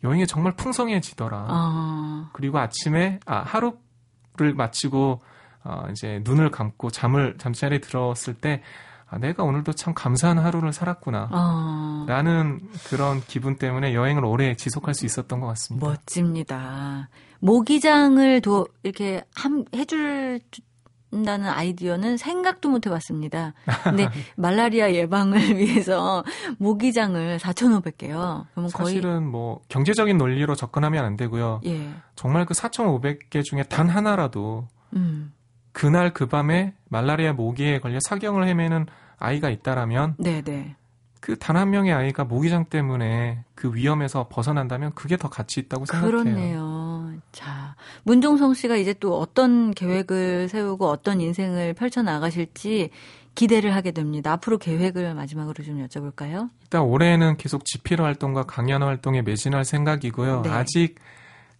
여행이 0.04 0.28
정말 0.28 0.54
풍성해지더라. 0.56 1.48
어, 1.50 2.30
그리고 2.34 2.60
아침에 2.60 3.20
아 3.26 3.38
하루를 3.40 4.54
마치고 4.56 5.22
어, 5.66 5.88
이제 5.92 6.22
눈을 6.24 6.52
감고 6.52 6.92
잠을 6.92 7.36
잠자리에 7.38 7.80
들었을 7.80 8.36
때 8.36 8.62
아, 9.08 9.18
내가 9.18 9.44
오늘도 9.44 9.74
참 9.74 9.94
감사한 9.94 10.40
하루를 10.40 10.74
살았구나. 10.74 11.30
어, 11.32 12.06
라는 12.08 12.60
그런 12.88 13.22
기분 13.22 13.58
때문에 13.58 13.94
여행을 13.94 14.26
오래 14.26 14.56
지속할 14.56 14.94
수 14.94 15.06
있었던 15.06 15.40
것 15.40 15.48
같습니다. 15.48 15.88
멋집니다. 15.88 17.10
모기장을 17.40 18.42
도 18.42 18.68
이렇게 18.82 19.24
함, 19.36 19.64
해준다는 19.76 21.50
아이디어는 21.50 22.18
생각도 22.18 22.70
못 22.70 22.88
해봤습니다. 22.88 23.54
근데 23.84 24.08
말라리아 24.38 24.92
예방을 24.92 25.38
위해서 25.58 26.24
모기장을 26.58 27.38
4,500개요. 27.38 28.46
그러면 28.52 28.70
사실은 28.70 29.28
뭐 29.30 29.62
경제적인 29.70 30.18
논리로 30.18 30.56
접근하면 30.56 31.06
안 31.06 31.16
되고요. 31.16 31.62
예, 31.66 31.90
정말 32.16 32.46
그 32.46 32.56
4,500개 32.56 33.44
중에 33.44 33.64
단 33.64 33.88
하나라도 33.88 34.68
음, 34.96 35.32
그날 35.76 36.14
그 36.14 36.26
밤에 36.26 36.74
말라리아 36.88 37.34
모기에 37.34 37.80
걸려 37.80 38.00
사경을 38.08 38.48
헤매는 38.48 38.86
아이가 39.20 39.50
있다라면 39.50 40.16
네, 40.18 40.42
네. 40.42 40.76
그 41.20 41.36
단 41.38 41.58
한 41.58 41.70
명의 41.72 41.92
아이가 41.92 42.24
모기장 42.24 42.66
때문에 42.66 43.44
그 43.56 43.74
위험에서 43.74 44.28
벗어난다면 44.30 44.94
그게 44.94 45.18
더 45.18 45.28
가치 45.28 45.60
있다고 45.60 45.86
생각해요. 45.86 46.12
그렇네요. 46.24 47.14
자, 47.32 47.76
문종성 48.04 48.54
씨가 48.54 48.76
이제 48.78 48.94
또 48.94 49.20
어떤 49.20 49.72
계획을 49.72 50.48
세우고 50.50 50.88
어떤 50.88 51.20
인생을 51.20 51.74
펼쳐 51.74 52.02
나가실지 52.04 52.92
기대를 53.34 53.76
하게 53.76 53.92
됩니다. 53.92 54.32
앞으로 54.34 54.58
계획을 54.60 55.14
마지막으로 55.14 55.62
좀 55.64 55.86
여쭤볼까요? 55.86 56.50
일단 56.62 56.84
올해는 56.84 57.36
계속 57.38 57.66
지필 57.66 58.02
활동과 58.02 58.44
강연 58.44 58.82
활동에 58.84 59.22
매진할 59.24 59.66
생각이고요. 59.66 60.44
네. 60.44 60.50
아직 60.52 60.96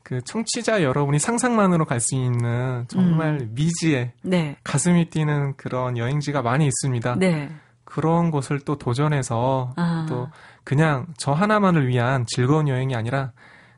그 0.06 0.22
청취자 0.22 0.84
여러분이 0.84 1.18
상상만으로 1.20 1.86
갈 1.86 2.00
수 2.00 2.14
있는 2.16 2.86
정말 2.88 3.40
음. 3.42 3.52
미지의 3.56 4.12
네, 4.22 4.56
가슴이 4.64 5.10
뛰는 5.10 5.56
그런 5.58 5.98
여행지가 5.98 6.44
많이 6.44 6.68
있습니다. 6.68 7.16
네. 7.16 7.50
그런 7.84 8.30
곳을 8.30 8.60
또 8.60 8.78
도전해서 8.78 9.74
아, 9.76 10.06
또 10.08 10.28
그냥 10.64 11.08
저 11.18 11.32
하나만을 11.32 11.88
위한 11.88 12.26
즐거운 12.28 12.68
여행이 12.68 12.96
아니라 12.96 13.32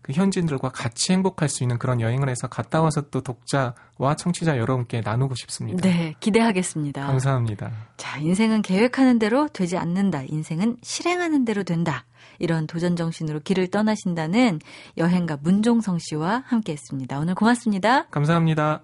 그 0.08 0.13
현지인들과 0.13 0.70
같이 0.70 1.12
행복할 1.12 1.50
수 1.50 1.65
있는 1.65 1.78
그런 1.78 2.00
여행을 2.00 2.30
해서 2.30 2.48
갔다 2.48 2.82
와서 2.82 3.02
또 3.12 3.20
독자와 3.22 4.15
청취자 4.17 4.58
여러분께 4.58 5.02
나누고 5.02 5.36
싶습니다. 5.36 5.82
네, 5.82 6.15
기대하겠습니다. 6.22 7.06
감사합니다. 7.06 7.72
자, 7.98 8.17
인생은 8.17 8.62
계획하는 8.62 9.20
대로 9.20 9.50
되지 9.50 9.78
않는다. 9.78 10.24
인생은 10.30 10.78
실행하는 10.82 11.43
대로 11.43 11.63
된다. 11.63 12.06
이런 12.39 12.67
도전 12.67 12.96
정신으로 12.96 13.41
길을 13.41 13.67
떠나신다는 13.67 14.62
여행가 14.98 15.39
문종성 15.41 15.98
씨와 16.00 16.43
함께 16.46 16.72
했습니다. 16.72 17.20
오늘 17.20 17.36
고맙습니다. 17.36 18.08
감사합니다. 18.08 18.84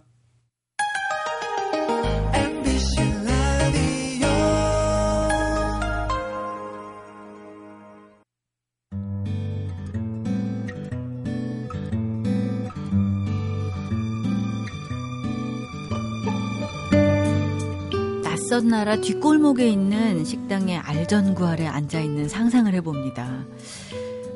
낯선 18.54 18.70
나라 18.70 18.96
뒷골목에 18.98 19.68
있는 19.68 20.24
식당의 20.24 20.78
알전구 20.78 21.44
아래 21.44 21.66
앉아 21.66 22.02
있는 22.02 22.30
상상을 22.30 22.72
해봅니다. 22.72 23.46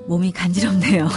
몸이 0.07 0.31
간지럽네요. 0.31 1.07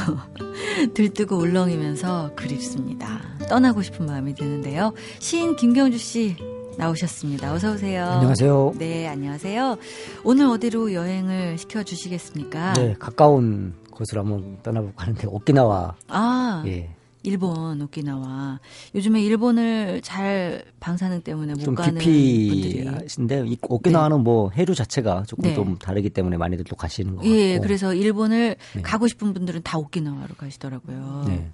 들뜨고 0.93 1.39
울렁이면서 1.39 2.33
그립습니다. 2.37 3.23
떠나고 3.49 3.81
싶은 3.81 4.05
마음이 4.05 4.35
드는데요. 4.35 4.93
시인 5.19 5.57
김경주 5.57 5.97
씨 5.97 6.37
나오셨습니다. 6.77 7.55
어서 7.55 7.73
오세요. 7.73 8.05
안녕하세요. 8.05 8.75
네, 8.77 9.09
안녕하세요. 9.09 9.79
오늘 10.23 10.45
어디로 10.49 10.93
여행을 10.93 11.57
시켜 11.57 11.83
주시겠습니까? 11.83 12.75
네, 12.75 12.95
가까운 12.99 13.73
곳으로 13.91 14.21
한번 14.21 14.59
떠나볼까 14.63 15.05
하는데 15.05 15.27
오키나와 15.27 15.95
아, 16.09 16.65
예, 16.67 16.95
일본 17.23 17.81
오키나와 17.83 18.61
요즘에 18.95 19.23
일본을 19.23 20.01
잘 20.03 20.65
방사능 20.81 21.21
때문에 21.23 21.53
못좀 21.55 21.75
가는 21.75 21.95
분들이 21.95 22.49
깊이 22.49 22.87
하신데 22.87 23.45
이 23.47 23.59
오키나와는 23.63 24.21
뭐 24.23 24.51
해류 24.51 24.75
자체가 24.75 25.25
조금 25.27 25.45
네. 25.45 25.55
좀 25.55 25.77
다르기 25.79 26.11
때문에 26.11 26.37
많이들 26.39 26.65
또 26.65 26.77
가시는 26.77 27.17
것 27.17 27.25
예, 27.27 27.53
같고 27.55 27.63
그래서 27.63 27.95
일본을 27.95 28.57
네. 28.77 28.83
가고 28.83 29.07
싶은 29.07 29.35
분들은 29.35 29.63
다 29.63 29.77
오키나와로 29.79 30.35
가시더라고요. 30.37 31.25
네. 31.27 31.51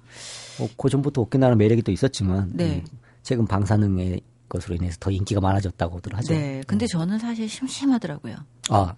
뭐, 0.58 0.68
그 0.76 0.88
전부터 0.88 1.22
오키나와는 1.22 1.58
매력이 1.58 1.82
또 1.82 1.90
있었지만 1.90 2.50
네. 2.54 2.76
음, 2.76 2.98
최근 3.22 3.46
방사능의 3.46 4.20
것으로 4.48 4.76
인해서 4.76 4.96
더 5.00 5.10
인기가 5.10 5.40
많아졌다고들 5.40 6.16
하죠. 6.18 6.32
네, 6.32 6.62
근데 6.68 6.86
저는 6.86 7.18
사실 7.18 7.48
심심하더라고요. 7.48 8.36
아 8.70 8.94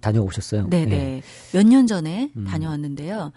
다녀오셨어요? 0.00 0.68
네, 0.70 0.80
예. 0.80 0.86
네. 0.86 1.22
몇 1.52 1.62
년 1.66 1.86
전에 1.86 2.30
음. 2.36 2.44
다녀왔는데요. 2.46 3.32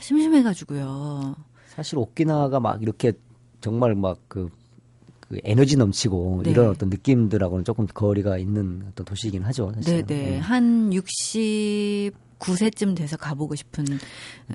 심심해가지고요. 0.00 1.36
사실 1.76 1.98
오키나와가 1.98 2.58
막 2.58 2.82
이렇게 2.82 3.12
정말 3.60 3.94
막그 3.94 4.48
그 5.28 5.38
에너지 5.44 5.76
넘치고 5.76 6.42
네. 6.44 6.50
이런 6.50 6.70
어떤 6.70 6.88
느낌들하고는 6.88 7.64
조금 7.64 7.86
거리가 7.86 8.38
있는 8.38 8.84
어떤 8.88 9.04
도시이긴 9.04 9.42
하죠. 9.42 9.72
네, 9.76 9.82
사실. 9.82 10.06
네. 10.06 10.38
한 10.38 10.90
69세쯤 10.90 12.96
돼서 12.96 13.16
가보고 13.16 13.56
싶은, 13.56 13.84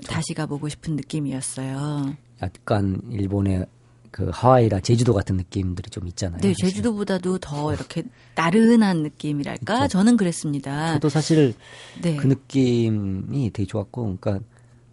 다시 0.07 0.33
가보고 0.33 0.69
싶은 0.69 0.95
느낌이었어요. 0.95 2.15
약간 2.41 3.01
일본의 3.11 3.65
그 4.11 4.29
하와이나 4.33 4.79
제주도 4.79 5.13
같은 5.13 5.35
느낌들이 5.37 5.89
좀 5.89 6.07
있잖아요. 6.07 6.39
네, 6.41 6.53
사실. 6.53 6.69
제주도보다도 6.69 7.39
더 7.39 7.73
이렇게 7.73 8.03
나른한 8.35 9.03
느낌이랄까? 9.03 9.89
저는 9.89 10.15
그랬습니다. 10.17 10.93
저도 10.93 11.09
사실 11.09 11.53
네. 12.01 12.15
그 12.15 12.27
느낌이 12.27 13.51
되게 13.51 13.67
좋았고, 13.67 14.17
그러니까 14.17 14.39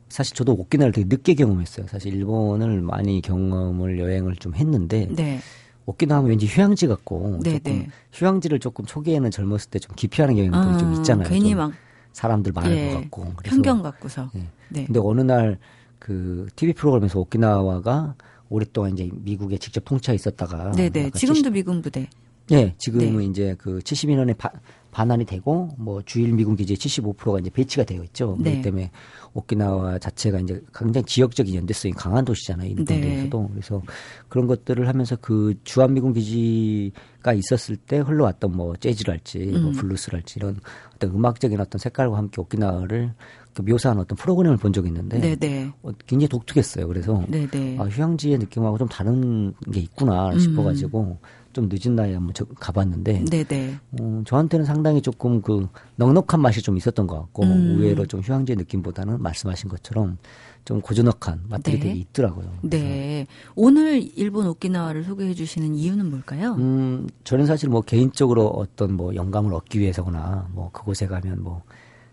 사실 0.09 0.35
저도 0.35 0.53
오키나와를 0.55 0.93
되게 0.93 1.07
늦게 1.09 1.35
경험했어요. 1.35 1.87
사실 1.89 2.15
일본을 2.15 2.81
많이 2.83 3.21
경험을 3.21 3.99
여행을 3.99 4.37
좀 4.37 4.55
했는데 4.55 5.09
네. 5.11 5.39
오키나와 5.87 6.23
왠지 6.23 6.47
휴양지 6.47 6.87
같고 6.87 7.41
네, 7.43 7.53
조금 7.59 7.73
네. 7.73 7.89
휴양지를 8.13 8.59
조금 8.61 8.85
초기에는 8.85 9.31
젊었을 9.31 9.71
때 9.71 9.79
좀 9.79 9.95
기피하는 9.97 10.37
경향도 10.37 10.79
좀 10.79 10.91
아, 10.91 10.97
있잖아요. 10.97 11.29
괜히 11.29 11.51
좀 11.51 11.59
막 11.59 11.73
사람들 12.13 12.53
많을 12.53 12.77
예, 12.77 12.89
것 12.95 13.01
같고. 13.03 13.33
그래서 13.37 13.55
편견 13.57 13.83
갖고서. 13.83 14.31
예. 14.35 14.47
네. 14.71 14.85
근데 14.87 15.01
어느 15.03 15.21
날 15.21 15.59
그 15.99 16.47
TV 16.57 16.75
프로그램에서 16.75 17.19
오키나와가 17.21 18.15
오랫동안 18.49 18.93
이제 18.93 19.11
미국에 19.13 19.59
직접 19.59 19.85
통치해 19.85 20.15
있었다가 20.15 20.71
네네. 20.73 20.99
약간 21.07 21.13
지금도 21.13 21.51
미군 21.51 21.83
부대. 21.83 22.09
네, 22.49 22.75
지금은 22.79 23.19
네. 23.19 23.25
이제 23.27 23.55
그 23.59 23.79
72년에 23.81 24.37
바, 24.39 24.51
반환이 24.91 25.25
되고 25.27 25.69
뭐 25.77 26.01
주일 26.03 26.33
미군 26.33 26.57
기지의 26.57 26.77
75%가 26.79 27.41
이제 27.41 27.51
배치가 27.51 27.85
되어 27.85 28.03
있죠. 28.05 28.37
네. 28.39 28.45
그렇기 28.53 28.63
때문에 28.63 28.91
오키나와 29.35 29.99
자체가 29.99 30.41
이제 30.41 30.61
굉장히 30.75 31.05
지역적인 31.07 31.55
연대성이 31.55 31.93
강한 31.93 32.25
도시잖아요. 32.25 32.69
일본 32.69 32.85
네. 32.85 33.29
그래서 33.53 33.83
그런 34.29 34.47
것들을 34.47 34.87
하면서 34.89 35.17
그 35.17 35.55
주한 35.65 35.95
미군 35.95 36.13
기지가 36.13 37.33
있었을 37.33 37.77
때 37.77 37.99
흘러왔던 37.99 38.57
뭐 38.57 38.75
재즈랄지 38.77 39.39
뭐 39.39 39.71
음. 39.71 39.73
블루스랄지 39.73 40.35
이런 40.39 40.59
어떤 40.95 41.11
음악적인 41.11 41.61
어떤 41.61 41.79
색깔과 41.79 42.17
함께 42.17 42.41
오키나와를 42.41 43.15
그 43.55 43.63
묘사한 43.63 43.99
어떤 43.99 44.17
프로그램을 44.17 44.57
본 44.57 44.73
적이 44.73 44.89
있는데 44.89 45.19
네네. 45.19 45.73
어, 45.83 45.91
굉장히 46.07 46.29
독특했어요. 46.29 46.87
그래서 46.87 47.25
네네. 47.29 47.79
아, 47.79 47.85
휴양지의 47.85 48.39
느낌하고 48.39 48.79
좀 48.79 48.89
다른 48.89 49.53
게 49.73 49.81
있구나 49.81 50.31
음. 50.31 50.39
싶어가지고 50.39 51.19
좀 51.53 51.69
늦은 51.73 51.97
나이에 51.97 52.15
한번 52.15 52.35
저- 52.35 52.45
가봤는데 52.45 53.25
네네. 53.25 53.77
어, 54.01 54.23
저한테는 54.27 54.65
상당히 54.67 55.01
조금 55.01 55.41
그 55.43 55.69
넉넉한 55.97 56.41
맛이 56.41 56.63
좀 56.63 56.77
있었던 56.77 57.07
것 57.07 57.19
같고 57.21 57.45
음. 57.45 57.77
의외로 57.79 58.07
좀 58.07 58.21
휴양지의 58.21 58.57
느낌보다는 58.57 59.23
말씀하신 59.23 59.69
것처럼 59.71 60.19
좀 60.65 60.81
고즈넉한 60.83 61.45
맛들이 61.49 61.79
네. 61.79 61.83
되게 61.89 61.99
있더라고요. 62.01 62.53
네. 62.63 63.27
오늘 63.55 64.03
일본 64.19 64.47
오키나와를 64.49 65.05
소개해 65.05 65.33
주시는 65.35 65.75
이유는 65.75 66.11
뭘까요? 66.11 66.55
음, 66.59 67.09
저는 67.25 67.47
사실 67.47 67.71
뭐 67.71 67.81
개인적으로 67.81 68.49
어떤 68.49 68.93
뭐 68.95 69.15
영감을 69.15 69.55
얻기 69.55 69.81
위해서거나 69.81 70.49
뭐 70.53 70.71
그곳에 70.73 71.07
가면 71.07 71.43
뭐 71.43 71.63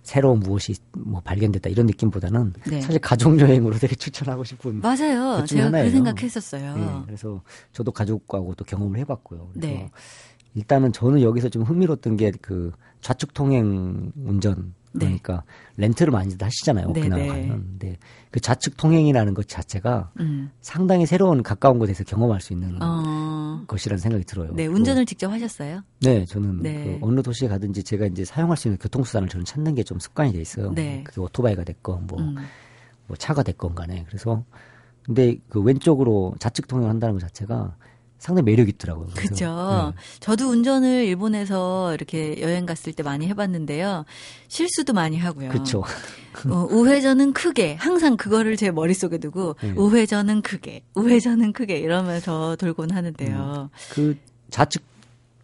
새로운 0.05 0.39
무엇이 0.39 0.75
뭐 0.93 1.19
발견됐다 1.19 1.69
이런 1.69 1.87
느낌보다는 1.87 2.53
네. 2.69 2.79
사실 2.79 2.99
가족 3.01 3.39
여행으로 3.39 3.75
되게 3.79 3.95
추천하고 3.95 4.43
싶은 4.43 4.79
맞아요. 4.79 5.43
제가 5.45 5.61
그 5.61 5.65
하나예요. 5.65 5.89
생각했었어요. 5.89 6.75
예, 6.77 7.05
그래서 7.07 7.41
저도 7.73 7.91
가족하고 7.91 8.53
또 8.53 8.63
경험을 8.63 8.99
해봤고요. 8.99 9.49
그래서 9.53 9.67
네. 9.67 9.89
일단은 10.53 10.93
저는 10.93 11.21
여기서 11.21 11.49
좀 11.49 11.63
흥미로웠던 11.63 12.17
게 12.17 12.31
그 12.41 12.71
좌측 13.01 13.33
통행 13.33 14.11
운전 14.15 14.55
네. 14.57 14.71
그러니까 14.99 15.43
렌트를 15.77 16.11
많이들 16.11 16.45
하시잖아요. 16.45 16.91
네, 16.91 16.99
오키나와 17.01 17.21
네. 17.21 17.27
가면. 17.27 17.49
근데 17.49 17.97
그 18.31 18.39
좌측 18.39 18.77
통행이라는 18.77 19.33
것 19.33 19.47
자체가 19.47 20.11
음. 20.19 20.51
상당히 20.61 21.05
새로운 21.05 21.43
가까운 21.43 21.79
곳에서 21.79 22.03
경험할 22.03 22.41
수 22.41 22.53
있는 22.53 22.77
어. 22.81 23.63
것이라는 23.67 23.99
생각이 23.99 24.23
들어요. 24.25 24.53
네, 24.53 24.67
또- 24.67 24.73
운전을 24.73 25.05
직접 25.05 25.29
하셨어요? 25.31 25.81
네, 26.01 26.25
저는 26.25 26.61
네. 26.61 26.97
그 26.99 27.05
어느 27.05 27.21
도시에 27.21 27.47
가든지 27.47 27.83
제가 27.83 28.05
이제 28.07 28.25
사용할 28.25 28.57
수 28.57 28.67
있는 28.67 28.77
교통수단을 28.79 29.29
저는 29.29 29.45
찾는 29.45 29.75
게 29.75 29.83
좀 29.83 29.99
습관이 29.99 30.33
돼 30.33 30.41
있어요. 30.41 30.71
네. 30.73 31.03
그게 31.05 31.21
오토바이가 31.21 31.63
됐건 31.63 32.07
뭐, 32.07 32.19
음. 32.19 32.35
뭐 33.07 33.15
차가 33.17 33.43
됐건 33.43 33.75
간에. 33.75 34.03
그래서 34.07 34.43
근데 35.03 35.37
그 35.49 35.61
왼쪽으로 35.61 36.33
좌측 36.39 36.67
통행을 36.67 36.89
한다는 36.89 37.13
것 37.15 37.19
자체가 37.21 37.75
상당히 38.25 38.45
매력 38.45 38.67
이 38.67 38.71
있더라고요. 38.71 39.05
그죠. 39.15 39.93
네. 39.95 40.01
저도 40.19 40.49
운전을 40.49 41.05
일본에서 41.05 41.93
이렇게 41.93 42.41
여행 42.41 42.65
갔을 42.65 42.91
때 42.91 43.03
많이 43.03 43.27
해봤는데요. 43.27 44.03
실수도 44.47 44.93
많이 44.93 45.19
하고요. 45.19 45.49
그렇죠. 45.49 45.83
어, 46.49 46.67
우회전은 46.71 47.33
크게 47.33 47.75
항상 47.75 48.17
그거를 48.17 48.57
제 48.57 48.71
머릿속에 48.71 49.19
두고 49.19 49.57
네. 49.61 49.73
우회전은 49.75 50.41
크게 50.41 50.81
우회전은 50.95 51.53
크게 51.53 51.77
이러면서 51.77 52.55
돌곤 52.55 52.89
하는데요. 52.89 53.69
그 53.91 54.17
좌측 54.49 54.81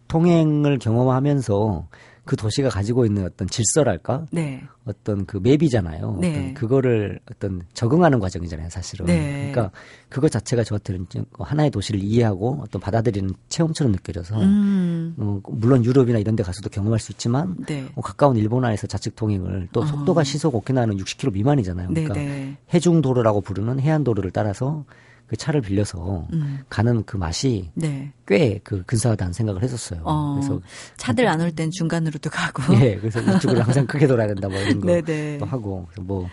통행을 0.08 0.80
경험하면서 0.80 1.86
그 2.24 2.36
도시가 2.36 2.68
가지고 2.68 3.04
있는 3.04 3.24
어떤 3.24 3.48
질서랄까? 3.48 4.26
네. 4.30 4.62
어떤 4.84 5.26
그 5.26 5.38
맵이잖아요. 5.42 6.18
네. 6.20 6.30
어떤 6.30 6.54
그거를 6.54 7.18
어떤 7.28 7.62
적응하는 7.74 8.20
과정이잖아요, 8.20 8.70
사실은. 8.70 9.06
네. 9.06 9.50
그러니까 9.52 9.72
그것 10.08 10.30
자체가 10.30 10.62
저한테는 10.62 11.06
좀 11.08 11.24
하나의 11.38 11.70
도시를 11.70 12.00
이해하고 12.00 12.60
어떤 12.62 12.80
받아들이는 12.80 13.34
체험처럼 13.48 13.92
느껴져서 13.92 14.40
음. 14.40 15.14
어, 15.18 15.40
물론 15.48 15.84
유럽이나 15.84 16.18
이런 16.18 16.36
데 16.36 16.44
가서도 16.44 16.70
경험할 16.70 17.00
수 17.00 17.10
있지만 17.10 17.56
네. 17.66 17.86
어, 17.96 18.00
가까운 18.00 18.36
일본화에서 18.36 18.86
좌측 18.86 19.16
통행을 19.16 19.68
또 19.72 19.80
어. 19.80 19.86
속도가 19.86 20.22
시속 20.22 20.54
오키나와는 20.54 20.98
60km 20.98 21.32
미만이잖아요. 21.32 21.90
네, 21.90 22.04
그러니까 22.04 22.14
네. 22.14 22.56
해중도로라고 22.72 23.40
부르는 23.40 23.80
해안도로를 23.80 24.30
따라서 24.30 24.84
그 25.32 25.36
차를 25.38 25.62
빌려서 25.62 26.26
음. 26.34 26.58
가는 26.68 27.02
그 27.06 27.16
맛이 27.16 27.70
네. 27.72 28.12
꽤그 28.26 28.82
근사하다는 28.84 29.32
생각을 29.32 29.62
했었어요. 29.62 30.02
어, 30.04 30.34
그래서 30.34 30.60
차들 30.98 31.26
안 31.26 31.40
올 31.40 31.50
땐 31.52 31.70
중간으로도 31.70 32.28
가고. 32.28 32.62
예, 32.84 32.96
그래서 32.96 33.18
이쪽을 33.22 33.62
항상 33.64 33.86
크게 33.86 34.06
돌아야 34.06 34.26
된다 34.28 34.46
뭐 34.48 34.58
이런 34.58 34.78
거 34.82 34.86
네네. 34.88 35.38
또 35.38 35.46
하고 35.46 35.86
그래서 35.88 36.02
뭐 36.02 36.28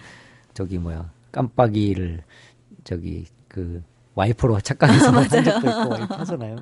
저기 0.54 0.78
뭐야 0.78 1.10
깜빡이를 1.32 2.24
저기 2.84 3.26
그 3.48 3.82
와이퍼로 4.16 4.60
착각해서 4.60 5.12
한 5.16 5.30
적도 5.30 5.70
있고 5.70 5.96
이렇게 5.96 6.14
하잖아요. 6.16 6.58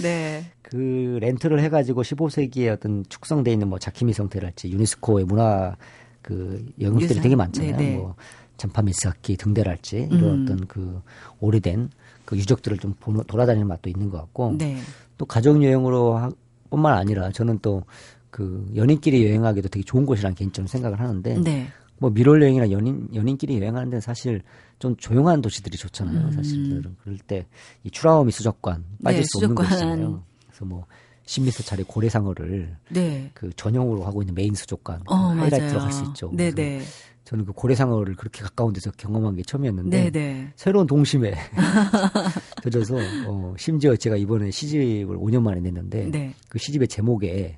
네. 0.00 0.44
그 0.62 1.18
렌트를 1.20 1.58
해가지고 1.60 2.02
15세기의 2.02 2.72
어떤 2.72 3.04
축성돼 3.08 3.50
있는 3.52 3.66
뭐 3.68 3.80
자키미 3.80 4.12
성태랄지 4.12 4.70
유네스코의 4.70 5.24
문화 5.24 5.74
그 6.22 6.64
영역들이 6.80 7.10
유산. 7.10 7.22
되게 7.24 7.34
많잖아요. 7.34 7.76
네네. 7.76 7.96
뭐 7.96 8.14
잔파 8.60 8.82
미스하키 8.82 9.36
등대랄지 9.38 10.08
이런 10.10 10.22
음. 10.22 10.42
어떤 10.44 10.66
그 10.66 11.00
오래된 11.40 11.88
그 12.26 12.36
유적들을 12.36 12.76
좀 12.78 12.94
보는- 13.00 13.26
돌아다니는 13.26 13.66
맛도 13.66 13.88
있는 13.88 14.10
것 14.10 14.18
같고 14.18 14.54
네. 14.58 14.76
또 15.16 15.24
가족 15.24 15.62
여행으로 15.62 16.16
하- 16.18 16.30
뿐만 16.68 16.94
아니라 16.98 17.30
저는 17.32 17.58
또 17.60 17.82
그 18.30 18.64
연인끼리 18.76 19.26
여행하기도 19.26 19.68
되게 19.70 19.82
좋은 19.84 20.06
곳이라는 20.06 20.36
개인적으로 20.36 20.68
생각을 20.68 21.00
하는데 21.00 21.36
네. 21.40 21.66
뭐 21.98 22.10
밀월 22.10 22.40
여행이나 22.40 22.70
연인 22.70 23.08
연인끼리 23.12 23.58
여행하는 23.58 23.90
데는 23.90 24.00
사실 24.00 24.40
좀 24.78 24.94
조용한 24.96 25.42
도시들이 25.42 25.76
좋잖아요. 25.76 26.26
음. 26.26 26.30
사실 26.30 26.80
그럴 27.02 27.18
때 27.26 27.44
이 27.82 27.90
츄라우미 27.90 28.30
수족관 28.30 28.84
빠질 29.02 29.22
네, 29.22 29.26
수 29.26 29.38
없는 29.38 29.48
수족관. 29.48 29.66
곳이잖아요. 29.66 30.22
그래서 30.46 30.64
뭐 30.64 30.86
10m짜리 31.30 31.84
고래상어를 31.84 32.76
네. 32.88 33.30
그 33.34 33.50
전용으로 33.54 34.04
하고 34.04 34.20
있는 34.20 34.34
메인 34.34 34.54
수족관 34.54 35.02
어, 35.06 35.14
하이라이트로 35.14 35.60
맞아요. 35.60 35.78
갈 35.78 35.94
수 35.94 36.04
있죠. 36.06 36.30
네네. 36.34 36.50
그래서 36.52 36.90
저는 37.24 37.44
그 37.44 37.52
고래상어를 37.52 38.16
그렇게 38.16 38.42
가까운 38.42 38.72
데서 38.72 38.90
경험한 38.96 39.36
게 39.36 39.42
처음이었는데 39.42 40.10
네네. 40.10 40.52
새로운 40.56 40.88
동심에 40.88 41.32
젖어서 42.64 42.96
어, 43.26 43.54
심지어 43.56 43.94
제가 43.94 44.16
이번에 44.16 44.50
시집을 44.50 45.16
5년 45.16 45.42
만에 45.42 45.60
냈는데 45.60 46.10
네. 46.10 46.34
그 46.48 46.58
시집의 46.58 46.88
제목에 46.88 47.54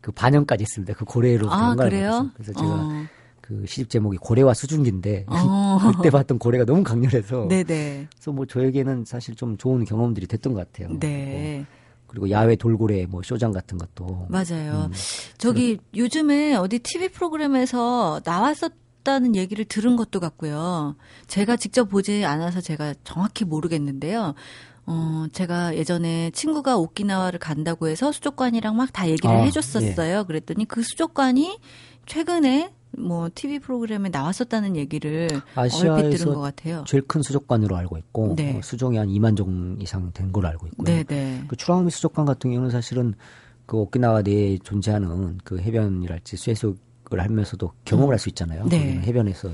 그 0.00 0.12
반영까지 0.12 0.62
있습니다. 0.62 0.94
그 0.94 1.04
고래로 1.04 1.50
아, 1.50 1.56
그런 1.56 1.76
걸 1.76 1.88
그래요? 1.90 2.04
알고 2.04 2.16
있어요. 2.18 2.30
그래서 2.34 2.52
제가 2.52 2.70
어. 2.72 3.06
그 3.40 3.64
시집 3.66 3.90
제목이 3.90 4.18
고래와 4.18 4.54
수증기인데 4.54 5.24
어. 5.26 5.78
그때 5.96 6.10
봤던 6.10 6.38
고래가 6.38 6.64
너무 6.64 6.84
강렬해서 6.84 7.48
네네. 7.48 8.06
그래서 8.12 8.30
뭐 8.30 8.46
저에게는 8.46 9.06
사실 9.06 9.34
좀 9.34 9.56
좋은 9.56 9.84
경험들이 9.84 10.28
됐던 10.28 10.54
것 10.54 10.70
같아요. 10.70 10.96
네. 11.00 11.66
그리고 12.08 12.30
야외 12.30 12.56
돌고래 12.56 13.06
뭐 13.06 13.22
쇼장 13.22 13.52
같은 13.52 13.78
것도 13.78 14.26
맞아요. 14.28 14.88
음. 14.90 14.92
저기 15.36 15.78
요즘에 15.94 16.54
어디 16.56 16.78
TV 16.80 17.08
프로그램에서 17.10 18.20
나왔었다는 18.24 19.36
얘기를 19.36 19.64
들은 19.64 19.94
것도 19.96 20.18
같고요. 20.18 20.96
제가 21.28 21.56
직접 21.56 21.84
보지 21.84 22.24
않아서 22.24 22.60
제가 22.60 22.94
정확히 23.04 23.44
모르겠는데요. 23.44 24.34
어, 24.86 25.26
제가 25.32 25.76
예전에 25.76 26.30
친구가 26.30 26.78
오키나와를 26.78 27.38
간다고 27.38 27.88
해서 27.88 28.10
수족관이랑 28.10 28.74
막 28.74 28.90
다 28.92 29.06
얘기를 29.08 29.30
아, 29.30 29.42
해줬었어요. 29.42 30.24
그랬더니 30.24 30.64
그 30.64 30.82
수족관이 30.82 31.58
최근에 32.06 32.72
뭐 32.96 33.28
TV 33.34 33.58
프로그램에 33.58 34.08
나왔었다는 34.08 34.76
얘기를 34.76 35.28
얼핏 35.30 35.40
들은 35.52 35.62
아시아에서 35.62 36.34
것 36.34 36.40
같아요. 36.40 36.84
제일 36.86 37.02
큰 37.06 37.22
수족관으로 37.22 37.76
알고 37.76 37.98
있고 37.98 38.34
네. 38.36 38.56
어, 38.56 38.60
수종이 38.62 38.96
한 38.96 39.08
2만 39.08 39.36
종 39.36 39.76
이상 39.80 40.10
된 40.12 40.32
걸로 40.32 40.48
알고 40.48 40.66
있고요. 40.68 40.84
네 40.86 41.04
네. 41.04 41.42
그 41.48 41.56
추라우미 41.56 41.90
수족관 41.90 42.24
같은 42.26 42.50
경우는 42.50 42.70
사실은 42.70 43.14
그 43.66 43.76
오키나와 43.76 44.22
내에 44.22 44.58
존재하는 44.58 45.38
그 45.44 45.58
해변이랄지 45.60 46.36
수해수욕을 46.38 47.20
하면서도 47.20 47.72
경험을 47.84 48.14
할수 48.14 48.30
있잖아요. 48.30 48.64
네. 48.66 49.00
해변에서 49.04 49.50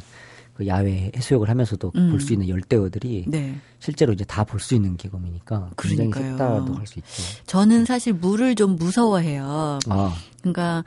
그 0.55 0.69
야외 0.69 1.11
해수욕을 1.17 1.49
하면서도 1.49 1.91
음. 1.97 2.11
볼수 2.13 2.33
있는 2.33 2.49
열대어들이 2.49 3.25
네. 3.27 3.57
실제로 3.81 4.13
이제 4.13 4.23
다 4.25 4.45
볼 4.45 4.61
수 4.61 4.77
있는 4.77 4.97
경험이니까 4.97 5.71
굉장히. 5.77 6.13
색다르도 6.13 6.75
할수 6.75 7.01
있죠. 7.01 7.23
저는 7.47 7.85
사실 7.85 8.13
물을 8.13 8.55
좀 8.55 8.77
무서워해요. 8.77 9.81
아, 9.89 10.15
그러니까 10.41 10.85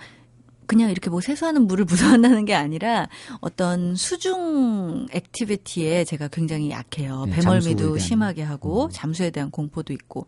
그냥 0.67 0.91
이렇게 0.91 1.09
뭐 1.09 1.21
세수하는 1.21 1.65
물을 1.65 1.85
무서워한다는 1.89 2.45
게 2.45 2.53
아니라 2.53 3.07
어떤 3.39 3.95
수중 3.95 5.07
activity에 5.11 6.03
제가 6.03 6.27
굉장히 6.27 6.69
약해요. 6.69 7.25
네, 7.25 7.31
배멀미도. 7.31 7.93
음. 7.93 7.97
심하게 7.97 8.43
하고 8.43 8.89
잠수에 8.89 9.31
대한 9.31 9.49
공포도 9.49 9.93
있고. 9.93 10.27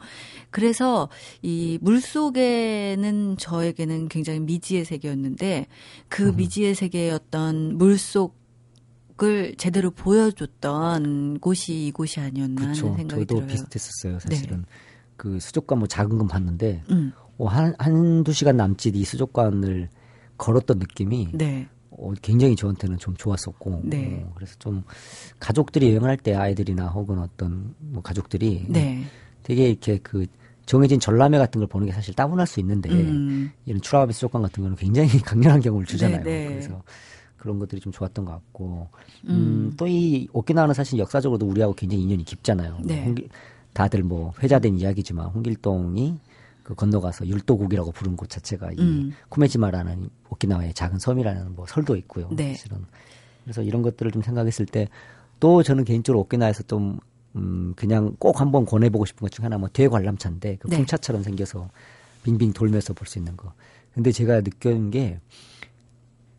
그래서 0.49 1.09
이 1.41 1.77
물속에는 1.81 3.37
저에게는 3.37 4.07
굉장히 4.07 4.39
미지의 4.39 4.85
세계였는데 4.85 5.67
그 6.07 6.29
음. 6.29 6.35
미지의 6.37 6.73
세계의 6.73 7.11
어떤 7.11 7.77
물속 7.77 8.39
을 9.21 9.53
제대로 9.57 9.91
보여줬던 9.91 11.39
곳이 11.39 11.87
이곳이 11.87 12.21
아니었나 12.21 12.61
그렇죠. 12.61 12.85
하는 12.85 12.97
생각이 12.99 13.25
저도 13.25 13.35
들어요. 13.35 13.47
비슷했었어요. 13.47 14.19
사실은 14.19 14.63
그 15.17 15.41
수족관 15.41 15.79
뭐 15.79 15.89
작은 15.89 16.17
건 16.17 16.29
봤는데 16.29 16.83
음, 16.89 17.11
어, 17.37 17.47
한, 17.47 17.75
한두 17.79 18.31
시간 18.31 18.55
남짓 18.55 18.95
이 18.95 19.03
수족관을 19.03 19.89
걸었던 20.39 20.79
느낌이 20.79 21.29
네. 21.33 21.67
어, 21.91 22.11
굉장히 22.21 22.55
저한테는 22.55 22.97
좀 22.97 23.15
좋았었고 23.15 23.81
네. 23.83 24.23
어, 24.25 24.31
그래서 24.33 24.55
좀 24.57 24.83
가족들이 25.39 25.89
여행을 25.89 26.09
할때 26.09 26.33
아이들이나 26.33 26.87
혹은 26.87 27.19
어떤 27.19 27.75
뭐 27.77 28.01
가족들이 28.01 28.65
네. 28.69 29.03
되게 29.43 29.69
이렇게 29.69 29.99
그 29.99 30.25
정해진 30.65 30.99
전람회 30.99 31.37
같은 31.37 31.59
걸 31.59 31.67
보는 31.67 31.87
게 31.87 31.93
사실 31.93 32.13
따분할 32.15 32.45
수 32.47 32.59
있는데 32.59 32.89
음. 32.89 33.51
이런 33.65 33.81
추라와비 33.81 34.13
수족관 34.13 34.41
같은 34.41 34.63
거는 34.63 34.75
굉장히 34.77 35.09
강렬한 35.21 35.59
경험을 35.61 35.85
주잖아요. 35.85 36.23
네, 36.23 36.45
네. 36.45 36.47
그래서 36.47 36.81
그런 37.37 37.57
것들이 37.59 37.81
좀 37.81 37.91
좋았던 37.91 38.25
것 38.25 38.31
같고 38.31 38.87
음. 39.25 39.29
음, 39.29 39.73
또이 39.77 40.27
오키나와는 40.33 40.73
사실 40.73 40.99
역사적으로도 40.99 41.47
우리하고 41.47 41.73
굉장히 41.73 42.03
인연이 42.03 42.23
깊잖아요. 42.23 42.79
네. 42.83 43.05
홍길- 43.05 43.29
다들 43.73 44.03
뭐 44.03 44.33
회자된 44.41 44.77
이야기지만 44.77 45.27
홍길동이 45.27 46.17
그 46.69 46.75
건너가서 46.75 47.25
율도국이라고 47.25 47.91
부른 47.91 48.15
곳 48.15 48.29
자체가 48.29 48.71
이 48.73 48.79
음. 48.79 49.11
쿠메지마라는 49.29 50.07
오키나와의 50.29 50.75
작은 50.75 50.99
섬이라는 50.99 51.55
뭐 51.55 51.65
설도 51.67 51.95
있고요. 51.95 52.29
네. 52.31 52.53
사실은 52.53 52.85
그래서 53.43 53.63
이런 53.63 53.81
것들을 53.81 54.11
좀 54.11 54.21
생각했을 54.21 54.67
때 54.67 54.87
또 55.39 55.63
저는 55.63 55.85
개인적으로 55.85 56.19
오키나와에서 56.21 56.63
좀 56.63 56.99
음, 57.35 57.73
그냥 57.75 58.15
꼭 58.19 58.41
한번 58.41 58.65
권해보고 58.65 59.05
싶은 59.05 59.21
것 59.25 59.31
중에 59.31 59.43
하나 59.45 59.57
뭐 59.57 59.69
대관람차인데 59.71 60.57
그 60.57 60.67
네. 60.67 60.75
풍차처럼 60.77 61.23
생겨서 61.23 61.69
빙빙 62.23 62.53
돌면서 62.53 62.93
볼 62.93 63.07
수 63.07 63.17
있는 63.17 63.37
거. 63.37 63.53
근데 63.93 64.11
제가 64.11 64.41
느낀 64.41 64.91
게 64.91 65.19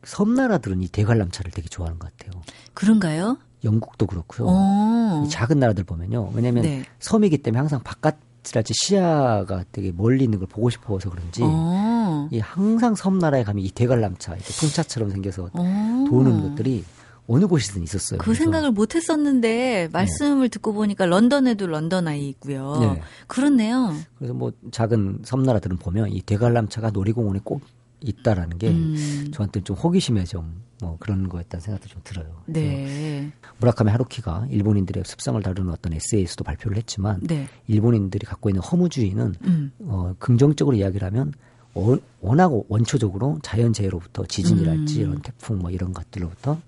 섬나라들은 0.05 0.83
이 0.83 0.89
대관람차를 0.89 1.51
되게 1.53 1.69
좋아하는 1.69 1.99
것 1.99 2.15
같아요. 2.17 2.43
그런가요? 2.75 3.39
영국도 3.65 4.07
그렇고요. 4.07 4.49
어. 4.51 5.25
이 5.27 5.29
작은 5.29 5.59
나라들 5.59 5.85
보면요. 5.85 6.31
왜냐하면 6.35 6.63
네. 6.63 6.85
섬이기 6.99 7.39
때문에 7.39 7.59
항상 7.59 7.81
바깥 7.83 8.17
이랄지 8.49 8.73
시야가 8.75 9.65
되게 9.73 9.93
멀리 9.93 10.25
있는 10.25 10.39
걸 10.39 10.49
보고 10.49 10.71
싶어서 10.71 11.11
그런지 11.11 11.43
어. 11.45 12.29
이 12.31 12.39
항상 12.39 12.95
섬나라에 12.95 13.45
가면 13.45 13.65
이 13.65 13.71
대관람차, 13.71 14.35
이렇게 14.35 14.53
풍차처럼 14.55 15.11
생겨서 15.11 15.51
어. 15.53 16.05
도는 16.09 16.51
것들이 16.51 16.85
어느 17.29 17.47
곳이든 17.47 17.83
있었어요. 17.85 18.19
그 18.19 18.25
그래서 18.25 18.43
생각을 18.43 18.73
못 18.73 18.97
했었는데 18.97 19.89
말씀을 19.93 20.49
듣고 20.49 20.73
보니까 20.73 21.07
런던에도 21.07 21.69
런던 21.69 22.09
아이 22.09 22.29
있고요. 22.31 22.79
네. 22.81 23.03
그렇네요. 23.29 23.95
그래서 24.19 24.35
뭐 24.35 24.53
작은 24.73 25.21
섬나라들은 25.25 25.77
보면 25.77 26.11
이 26.11 26.23
대관람차가 26.23 26.91
놀이공원에 26.91 27.41
꼭 27.45 27.63
있다라는 28.01 28.59
게 28.59 28.69
음. 28.69 29.31
저한테 29.33 29.61
좀 29.63 29.77
호기심에 29.77 30.25
좀 30.25 30.71
뭐 30.81 30.97
그런 30.99 31.29
거였다는 31.29 31.61
생각도 31.61 31.89
좀 31.89 32.01
들어요. 32.05 32.43
네. 32.47 33.31
무라카미 33.59 33.91
하루키가 33.91 34.47
일본인들의 34.51 35.05
습성을 35.07 35.41
다루는 35.43 35.73
어떤 35.73 35.93
에세이에서도 35.93 36.43
발표를 36.45 36.77
했지만 36.79 37.21
네. 37.23 37.49
일본인들이 37.67 38.27
갖고 38.27 38.49
있는 38.49 38.63
허무주의는 38.63 39.35
음. 39.45 39.73
어, 39.81 40.15
긍정적으로 40.19 40.77
이야기를 40.77 41.07
하면 41.07 41.33
어, 41.75 41.97
워낙 42.21 42.51
원초적으로 42.69 43.39
자연재해로부터 43.43 44.25
지진이랄지 44.27 44.99
음. 44.99 45.01
이런 45.03 45.23
태풍 45.23 45.59
뭐 45.59 45.71
이런 45.71 45.93
것들로부터 45.93 46.59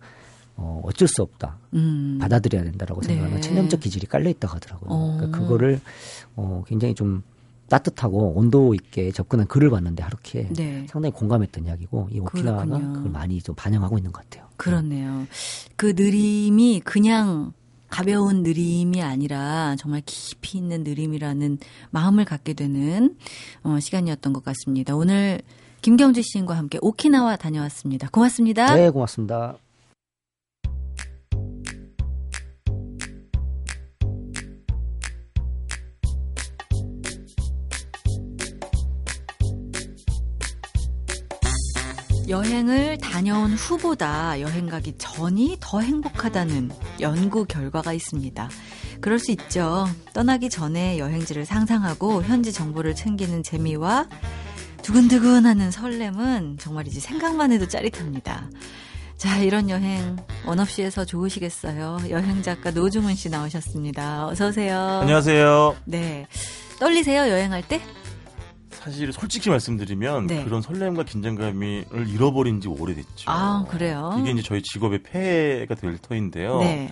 어, 0.57 0.81
어쩔 0.85 1.09
수 1.09 1.23
없다. 1.23 1.59
음. 1.75 2.18
받아들여야 2.21 2.64
된다라고 2.64 3.03
생각하면 3.03 3.37
네. 3.37 3.40
천연적 3.40 3.81
기질이 3.81 4.07
깔려 4.07 4.31
있다고 4.31 4.55
하더라고요. 4.55 4.90
어. 4.90 5.16
그러니까 5.16 5.38
그거를 5.38 5.81
어, 6.37 6.62
굉장히 6.66 6.95
좀 6.95 7.23
따뜻하고 7.72 8.35
온도 8.37 8.74
있게 8.74 9.12
접근한 9.12 9.46
글을 9.46 9.70
봤는데 9.70 10.02
하루키에 10.02 10.48
네. 10.50 10.87
상당히 10.90 11.14
공감했던 11.14 11.64
이야기고 11.64 12.11
이 12.12 12.20
오키나와가 12.20 12.66
그렇군요. 12.66 12.92
그걸 12.92 13.12
많이 13.12 13.40
좀 13.40 13.54
반영하고 13.54 13.96
있는 13.96 14.12
것 14.12 14.22
같아요. 14.22 14.46
그렇네요. 14.58 15.26
그 15.76 15.94
느림이 15.96 16.82
그냥 16.85 17.54
가벼운 17.88 18.42
느림이 18.42 19.02
아니라 19.02 19.74
정말 19.78 20.02
깊이 20.04 20.58
있는 20.58 20.85
느림이라는 20.85 21.58
마음을 21.90 22.26
갖게 22.26 22.52
되는 22.52 23.16
어, 23.62 23.80
시간이었던 23.80 24.35
것 24.35 24.44
같습니다. 24.44 24.94
오늘 24.94 25.40
김경주 25.80 26.20
시인과 26.22 26.54
함께 26.54 26.78
오키나와 26.82 27.37
다녀왔습니다. 27.37 28.08
고맙습니다. 28.11 28.74
네, 28.74 28.90
고맙습니다. 28.90 29.56
여행을 42.33 42.97
다녀온 42.97 43.53
후보다 43.53 44.40
여행 44.40 44.66
가기 44.66 44.95
전이 44.97 45.59
더 45.61 45.83
행복하다는 45.83 46.71
연구 47.01 47.45
결과가 47.45 47.92
있습니다. 47.92 48.49
그럴 49.03 49.18
수 49.18 49.33
있죠. 49.33 49.87
떠나기 50.14 50.49
전에 50.49 50.99
여행지를 50.99 51.45
상상하고 51.45 52.23
현지 52.23 52.51
정보를 52.51 52.95
챙기는 52.95 53.42
재미와 53.42 54.09
두근두근 54.81 55.45
하는 55.45 55.71
설렘은 55.71 56.57
정말이지 56.59 57.01
생각만 57.01 57.53
해도 57.53 57.68
짜릿합니다. 57.68 58.49
자, 59.18 59.38
이런 59.38 59.68
여행 59.68 60.16
원업시에서 60.47 61.05
좋으시겠어요. 61.05 61.99
여행 62.09 62.42
작가 62.42 62.71
노중훈 62.71 63.14
씨 63.14 63.29
나오셨습니다. 63.29 64.29
어서 64.29 64.49
오세요. 64.49 64.79
안녕하세요. 65.03 65.77
네. 65.85 66.27
떨리세요, 66.81 67.29
여행할 67.29 67.68
때? 67.68 67.83
사실 68.83 69.12
솔직히 69.12 69.49
말씀드리면 69.49 70.27
네. 70.27 70.45
그런 70.45 70.61
설렘과 70.61 71.05
긴장감을 71.05 72.09
잃어버린 72.09 72.61
지 72.61 72.66
오래됐죠. 72.66 73.31
아, 73.31 73.64
그래요? 73.68 74.16
이게 74.18 74.33
이제 74.33 74.42
저희 74.42 74.61
직업의 74.61 75.05
폐해가 75.05 75.77
될 75.77 75.99
터인데요. 75.99 76.59
네. 76.59 76.90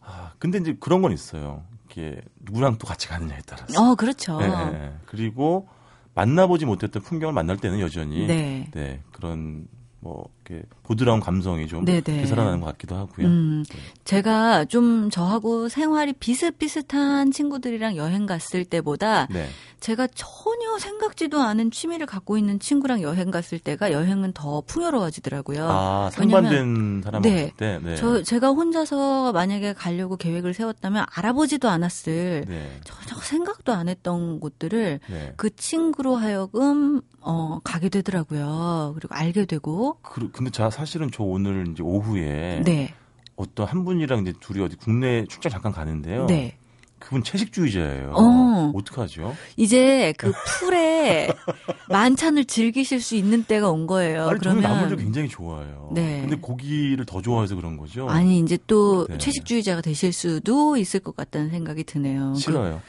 아, 0.00 0.32
근데 0.38 0.58
이제 0.58 0.76
그런 0.78 1.02
건 1.02 1.10
있어요. 1.10 1.64
이게 1.90 2.20
누구랑 2.42 2.78
또 2.78 2.86
같이 2.86 3.08
가느냐에 3.08 3.40
따라서. 3.46 3.82
어, 3.82 3.94
그렇죠. 3.96 4.38
예, 4.42 4.46
예. 4.46 4.92
그리고 5.06 5.68
만나보지 6.14 6.66
못했던 6.66 7.02
풍경을 7.02 7.34
만날 7.34 7.56
때는 7.56 7.80
여전히 7.80 8.26
네. 8.26 8.68
네, 8.72 9.02
그런 9.10 9.66
뭐 9.98 10.28
이렇게 10.48 10.64
보드라운 10.82 11.20
감성이 11.20 11.68
좀 11.68 11.84
네네. 11.84 12.00
되살아나는 12.00 12.60
것 12.60 12.66
같기도 12.66 12.96
하고요. 12.96 13.26
음, 13.26 13.64
네. 13.68 13.78
제가 14.04 14.64
좀 14.64 15.10
저하고 15.10 15.68
생활이 15.68 16.14
비슷비슷한 16.14 17.30
친구들이랑 17.30 17.96
여행 17.96 18.26
갔을 18.26 18.64
때보다 18.64 19.26
네. 19.26 19.46
제가 19.80 20.08
전혀 20.14 20.78
생각지도 20.80 21.40
않은 21.40 21.70
취미를 21.70 22.06
갖고 22.06 22.36
있는 22.36 22.58
친구랑 22.58 23.02
여행 23.02 23.30
갔을 23.30 23.58
때가 23.60 23.92
여행은 23.92 24.32
더 24.32 24.62
풍요로워지더라고요. 24.62 25.66
아, 25.68 26.10
왜냐면- 26.18 26.42
상반된 26.50 27.02
사람 27.04 27.22
네. 27.22 27.40
할 27.42 27.50
때. 27.56 27.78
네. 27.82 27.96
저 27.96 28.22
제가 28.22 28.48
혼자서 28.48 29.32
만약에 29.32 29.74
가려고 29.74 30.16
계획을 30.16 30.54
세웠다면 30.54 31.04
알아보지도 31.14 31.68
않았을 31.68 32.44
네. 32.48 32.80
전혀 32.84 33.20
생각도 33.20 33.72
안 33.72 33.88
했던 33.88 34.40
곳들을 34.40 35.00
네. 35.08 35.32
그 35.36 35.54
친구로 35.54 36.16
하여금 36.16 37.00
어 37.20 37.60
가게 37.62 37.88
되더라고요. 37.88 38.94
그리고 38.98 39.14
알게 39.14 39.44
되고 39.44 39.98
그, 40.02 40.30
근데 40.38 40.52
자 40.52 40.70
사실은 40.70 41.10
저 41.12 41.24
오늘 41.24 41.66
이제 41.66 41.82
오후에 41.82 42.62
네. 42.64 42.94
어떤 43.34 43.66
한 43.66 43.84
분이랑 43.84 44.20
이제 44.20 44.32
둘이 44.38 44.62
어디 44.62 44.76
국내 44.76 45.24
출장 45.26 45.50
잠깐 45.50 45.72
가는데요. 45.72 46.26
네. 46.26 46.56
그분 46.98 47.22
채식주의자예요. 47.22 48.12
어. 48.14 48.72
어떡하죠? 48.74 49.34
이제 49.56 50.12
그 50.18 50.32
풀에 50.46 51.28
만찬을 51.88 52.44
즐기실 52.44 53.00
수 53.00 53.14
있는 53.16 53.44
때가 53.44 53.70
온 53.70 53.86
거예요. 53.86 54.28
아니, 54.28 54.38
그러면 54.40 54.62
나물도 54.62 54.96
굉장히 54.96 55.28
좋아해요. 55.28 55.90
네. 55.94 56.20
근데 56.22 56.36
고기를 56.36 57.04
더 57.06 57.22
좋아해서 57.22 57.54
그런 57.56 57.76
거죠. 57.76 58.08
아니 58.08 58.40
이제 58.40 58.58
또 58.66 59.06
네. 59.08 59.18
채식주의자가 59.18 59.80
되실 59.80 60.12
수도 60.12 60.76
있을 60.76 61.00
것 61.00 61.16
같다는 61.16 61.50
생각이 61.50 61.84
드네요. 61.84 62.34
싫어요. 62.34 62.80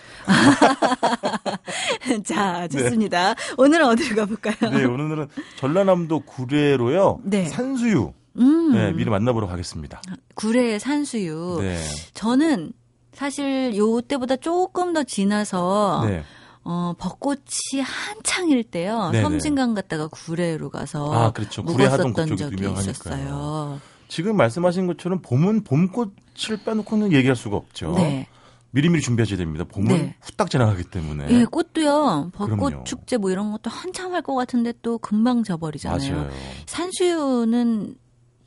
그- 2.03 2.24
자, 2.24 2.68
좋습니다. 2.68 3.36
오늘은 3.57 3.86
어디로 3.88 4.16
가볼까요? 4.16 4.72
네, 4.72 4.86
오늘은 4.86 5.28
전라남도 5.57 6.22
구례로요. 6.22 7.20
네. 7.24 7.45
산수유. 7.45 8.14
음, 8.38 8.72
네, 8.74 8.91
미리 8.93 9.10
만나보러 9.10 9.47
가겠습니다. 9.47 10.01
구례 10.36 10.80
산수유. 10.80 11.57
네. 11.62 11.78
저는 12.14 12.72
사실 13.14 13.76
요 13.76 14.01
때보다 14.01 14.36
조금 14.38 14.93
더 14.93 15.03
지나서 15.03 16.05
네. 16.07 16.24
어, 16.64 16.93
벚꽃이 16.97 17.82
한창일 17.84 18.64
때요. 18.64 19.10
네네. 19.12 19.24
섬진강 19.24 19.74
갔다가 19.74 20.07
구례로 20.07 20.70
가서 20.70 21.12
아, 21.14 21.32
그렇죠. 21.32 21.64
묵었었던 21.64 22.14
적이 22.38 22.43
유명하니까요. 22.57 22.80
있었어요. 22.91 23.82
지금 24.07 24.38
말씀하신 24.38 24.88
것처럼 24.88 25.22
봄은 25.22 25.64
봄꽃을 25.64 26.64
빼놓고는 26.66 27.14
얘기할 27.14 27.36
수가 27.36 27.57
없죠. 27.57 27.93
네. 27.93 28.28
미리미리 28.72 29.01
준비하셔야 29.01 29.38
됩니다. 29.38 29.64
봄은 29.64 29.88
네. 29.88 30.16
후딱 30.22 30.51
지나가기 30.51 30.84
때문에. 30.84 31.28
예, 31.32 31.45
꽃도요. 31.45 32.30
벚꽃 32.34 32.60
그럼요. 32.60 32.84
축제 32.84 33.18
뭐 33.18 33.32
이런 33.32 33.51
것도 33.51 33.70
한참 33.72 34.14
할 34.14 34.22
것 34.22 34.36
같은데 34.36 34.74
또 34.84 34.99
금방 34.99 35.43
져버리잖아요. 35.43 36.16
맞아요. 36.16 36.30
산수유는 36.68 37.95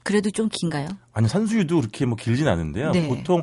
그래도 0.05 0.31
좀 0.31 0.49
긴가요? 0.49 0.89
아니 1.13 1.29
산수유도 1.29 1.77
그렇게 1.81 2.07
뭐 2.07 2.17
길진 2.17 2.47
않은데요. 2.47 2.91
네. 2.93 3.09
보통 3.09 3.43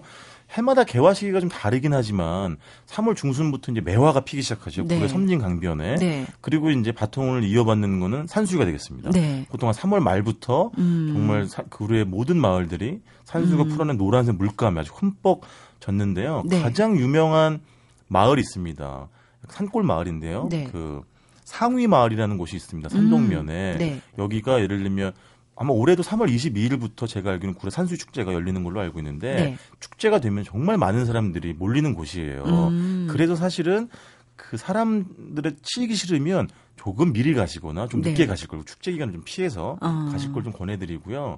해마다 0.52 0.84
개화 0.84 1.14
시기가 1.14 1.40
좀 1.40 1.48
다르긴 1.50 1.94
하지만 1.94 2.58
3월 2.88 3.16
중순부터 3.16 3.72
이제 3.72 3.82
매화가 3.82 4.22
피기 4.22 4.42
시작하죠. 4.42 4.84
네. 4.86 4.96
구례 4.98 5.08
섬진 5.08 5.38
강변에. 5.40 5.96
네. 5.96 6.26
그리고 6.42 6.72
이제 6.72 6.92
바통을 6.92 7.44
이어받는 7.44 8.00
거는 8.00 8.26
산수유가 8.28 8.66
되겠습니다. 8.66 9.12
네. 9.12 9.46
보통 9.50 9.70
한 9.70 9.76
3월 9.76 10.00
말부터 10.00 10.72
음. 10.80 11.12
정말 11.14 11.46
사- 11.46 11.64
구례의 11.70 12.06
모든 12.06 12.38
마을들이 12.38 13.02
산수유가 13.26 13.64
음. 13.64 13.70
풀어낸 13.70 13.98
노란색 13.98 14.36
물감이 14.38 14.80
아주 14.80 14.92
흠뻑 14.96 15.42
졌는데요. 15.80 16.44
네. 16.48 16.62
가장 16.62 16.98
유명한 16.98 17.60
마을이 18.08 18.42
있습니다. 18.42 19.08
산골 19.50 19.84
마을인데요. 19.84 20.48
네. 20.50 20.68
그 20.72 21.02
상위 21.44 21.88
마을이라는 21.88 22.38
곳이 22.38 22.56
있습니다. 22.56 22.90
산동면에 22.90 23.78
네. 23.78 24.02
여기가 24.18 24.62
예를 24.62 24.80
들면 24.80 25.14
아마 25.62 25.74
올해도 25.74 26.04
3월 26.04 26.34
22일부터 26.34 27.06
제가 27.06 27.32
알기로는 27.32 27.60
구례 27.60 27.70
산수유 27.70 27.98
축제가 27.98 28.34
열리는 28.34 28.64
걸로 28.64 28.80
알고 28.80 28.98
있는데 29.00 29.36
네. 29.36 29.58
축제가 29.82 30.22
되면 30.22 30.46
정말 30.46 30.78
많은 30.78 31.06
사람들이 31.06 31.52
몰리는 31.54 31.94
곳이에요. 31.96 32.44
음. 32.46 33.08
그래서 33.12 33.36
사실은 33.36 33.90
그 34.38 34.56
사람들의 34.56 35.58
치이기 35.62 35.96
싫으면 35.96 36.48
조금 36.78 37.12
미리 37.12 37.34
가시거나 37.34 37.90
좀 37.90 38.02
네. 38.02 38.12
늦게 38.12 38.26
가실 38.26 38.48
걸 38.48 38.64
축제 38.64 38.94
기간을 38.94 39.14
좀 39.14 39.22
피해서 39.26 39.78
어. 39.82 40.10
가실 40.10 40.32
걸 40.32 40.44
좀 40.44 40.54
권해드리고요. 40.54 41.38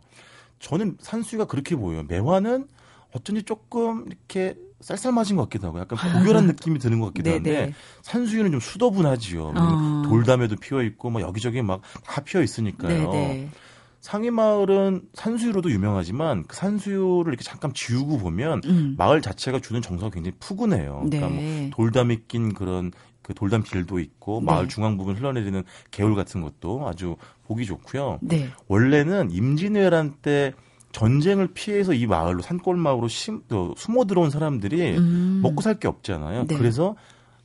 저는 0.59 0.97
산수유가 1.01 1.45
그렇게 1.45 1.76
보여요. 1.76 2.03
매화는 2.07 2.67
어쩐지 3.13 3.41
조금 3.41 4.05
이렇게 4.05 4.55
쌀쌀맞은 4.82 5.36
것 5.36 5.43
같기도 5.43 5.67
하고 5.67 5.80
약간 5.80 5.97
고결한 5.97 6.45
느낌이 6.45 6.78
드는 6.78 6.99
것 6.99 7.07
같기도 7.07 7.32
한데 7.32 7.51
네네. 7.51 7.74
산수유는 8.03 8.51
좀 8.51 8.59
수더분하지요. 8.59 9.53
어. 9.55 10.03
돌담에도 10.05 10.57
피어 10.57 10.84
있고 10.84 11.09
막 11.09 11.22
여기저기 11.24 11.63
막 11.63 11.82
다 12.05 12.22
피어 12.22 12.43
있으니까요. 12.43 13.09
네네. 13.11 13.49
상위 14.02 14.32
마을은 14.32 15.04
산수유로도 15.14 15.70
유명하지만 15.72 16.43
그 16.47 16.56
산수유를 16.56 17.32
이렇게 17.32 17.43
잠깐 17.43 17.72
지우고 17.74 18.18
보면 18.18 18.62
음. 18.66 18.95
마을 18.97 19.22
자체가 19.22 19.60
주는 19.60 19.82
정서가 19.82 20.10
굉장히 20.10 20.36
푸근해요. 20.39 21.04
그러니까 21.06 21.30
뭐 21.30 21.38
네. 21.38 21.70
돌담이 21.72 22.22
낀 22.28 22.54
그런 22.54 22.91
그 23.22 23.36
돌담 23.36 23.62
길도 23.62 23.99
있고 23.99 24.39
네. 24.39 24.47
마을 24.47 24.68
중앙 24.68 24.97
부분 24.97 25.16
흘러내리는 25.16 25.64
개울 25.91 26.16
같은 26.16 26.41
것도 26.41 26.88
아주 26.88 27.16
보기 27.45 27.66
좋고요. 27.68 28.18
네. 28.22 28.49
원래는 28.68 29.30
임진왜란 29.30 30.16
때 30.24 30.54
전쟁을 30.93 31.49
피해서 31.54 31.93
이 31.93 32.08
마을로 32.08 32.41
산골 32.41 32.76
마을로 32.78 33.08
심, 33.08 33.43
어, 33.52 33.74
숨어 33.78 34.06
들어온 34.06 34.32
사람들이 34.32 34.97
음. 34.97 35.39
먹고 35.43 35.62
살 35.62 35.76
게 35.80 35.88
없잖아요. 35.88 36.47
네. 36.47 36.58
그래서 36.58 36.95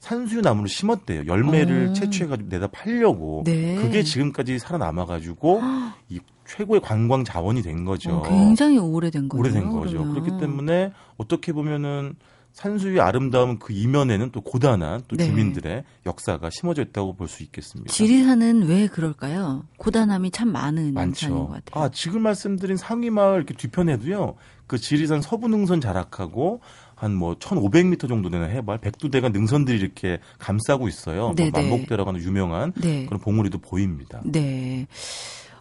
산수유 0.01 0.41
나무를 0.41 0.69
심었대요. 0.69 1.27
열매를 1.27 1.89
어. 1.89 1.93
채취해가지고 1.93 2.49
내다 2.49 2.69
팔려고. 2.69 3.43
네. 3.45 3.77
그게 3.77 4.03
지금까지 4.03 4.59
살아남아가지고 4.59 5.61
이 6.09 6.19
최고의 6.49 6.81
관광 6.81 7.25
자원이 7.25 7.63
된 7.63 7.85
거죠. 7.85 8.17
어, 8.19 8.23
굉장히 8.23 8.79
오래된 8.79 9.29
거예요. 9.29 9.41
오래된 9.41 9.71
거죠. 9.71 9.99
그러면. 9.99 10.15
그렇기 10.15 10.41
때문에 10.41 10.93
어떻게 11.17 11.53
보면은 11.53 12.15
산수유의 12.53 13.01
아름다움 13.01 13.59
그 13.59 13.75
이면에는 13.75 14.31
또 14.31 14.41
고단한 14.41 15.03
또 15.09 15.17
네. 15.17 15.27
주민들의 15.27 15.85
역사가 16.07 16.49
심어져 16.51 16.81
있다고 16.83 17.15
볼 17.15 17.29
수 17.29 17.43
있겠습니다. 17.43 17.93
지리산은 17.93 18.63
왜 18.67 18.87
그럴까요? 18.87 19.65
고단함이 19.77 20.31
참 20.31 20.53
많은 20.53 20.95
산인 20.95 20.95
것 20.95 21.01
많죠. 21.01 21.49
같아요. 21.49 21.85
아, 21.85 21.91
지금 21.91 22.23
말씀드린 22.23 22.79
상위 22.79 23.11
마을 23.11 23.37
이렇게 23.37 23.53
뒤편에도요. 23.53 24.37
그 24.67 24.79
지리산 24.79 25.21
서부 25.21 25.49
능선 25.49 25.83
자락하고 25.83 26.61
한뭐 26.95 27.35
1,500m 27.35 28.09
정도 28.09 28.31
되는 28.31 28.49
해발 28.49 28.79
백두대간 28.79 29.33
능선들이 29.33 29.79
이렇게 29.79 30.19
감싸고 30.39 30.89
있어요. 30.89 31.27
뭐 31.27 31.35
네네. 31.35 31.51
만복대라고 31.51 32.09
하는 32.09 32.23
유명한 32.23 32.73
네. 32.81 33.05
그런 33.05 33.21
봉우리도 33.21 33.59
보입니다. 33.59 34.23
네. 34.25 34.87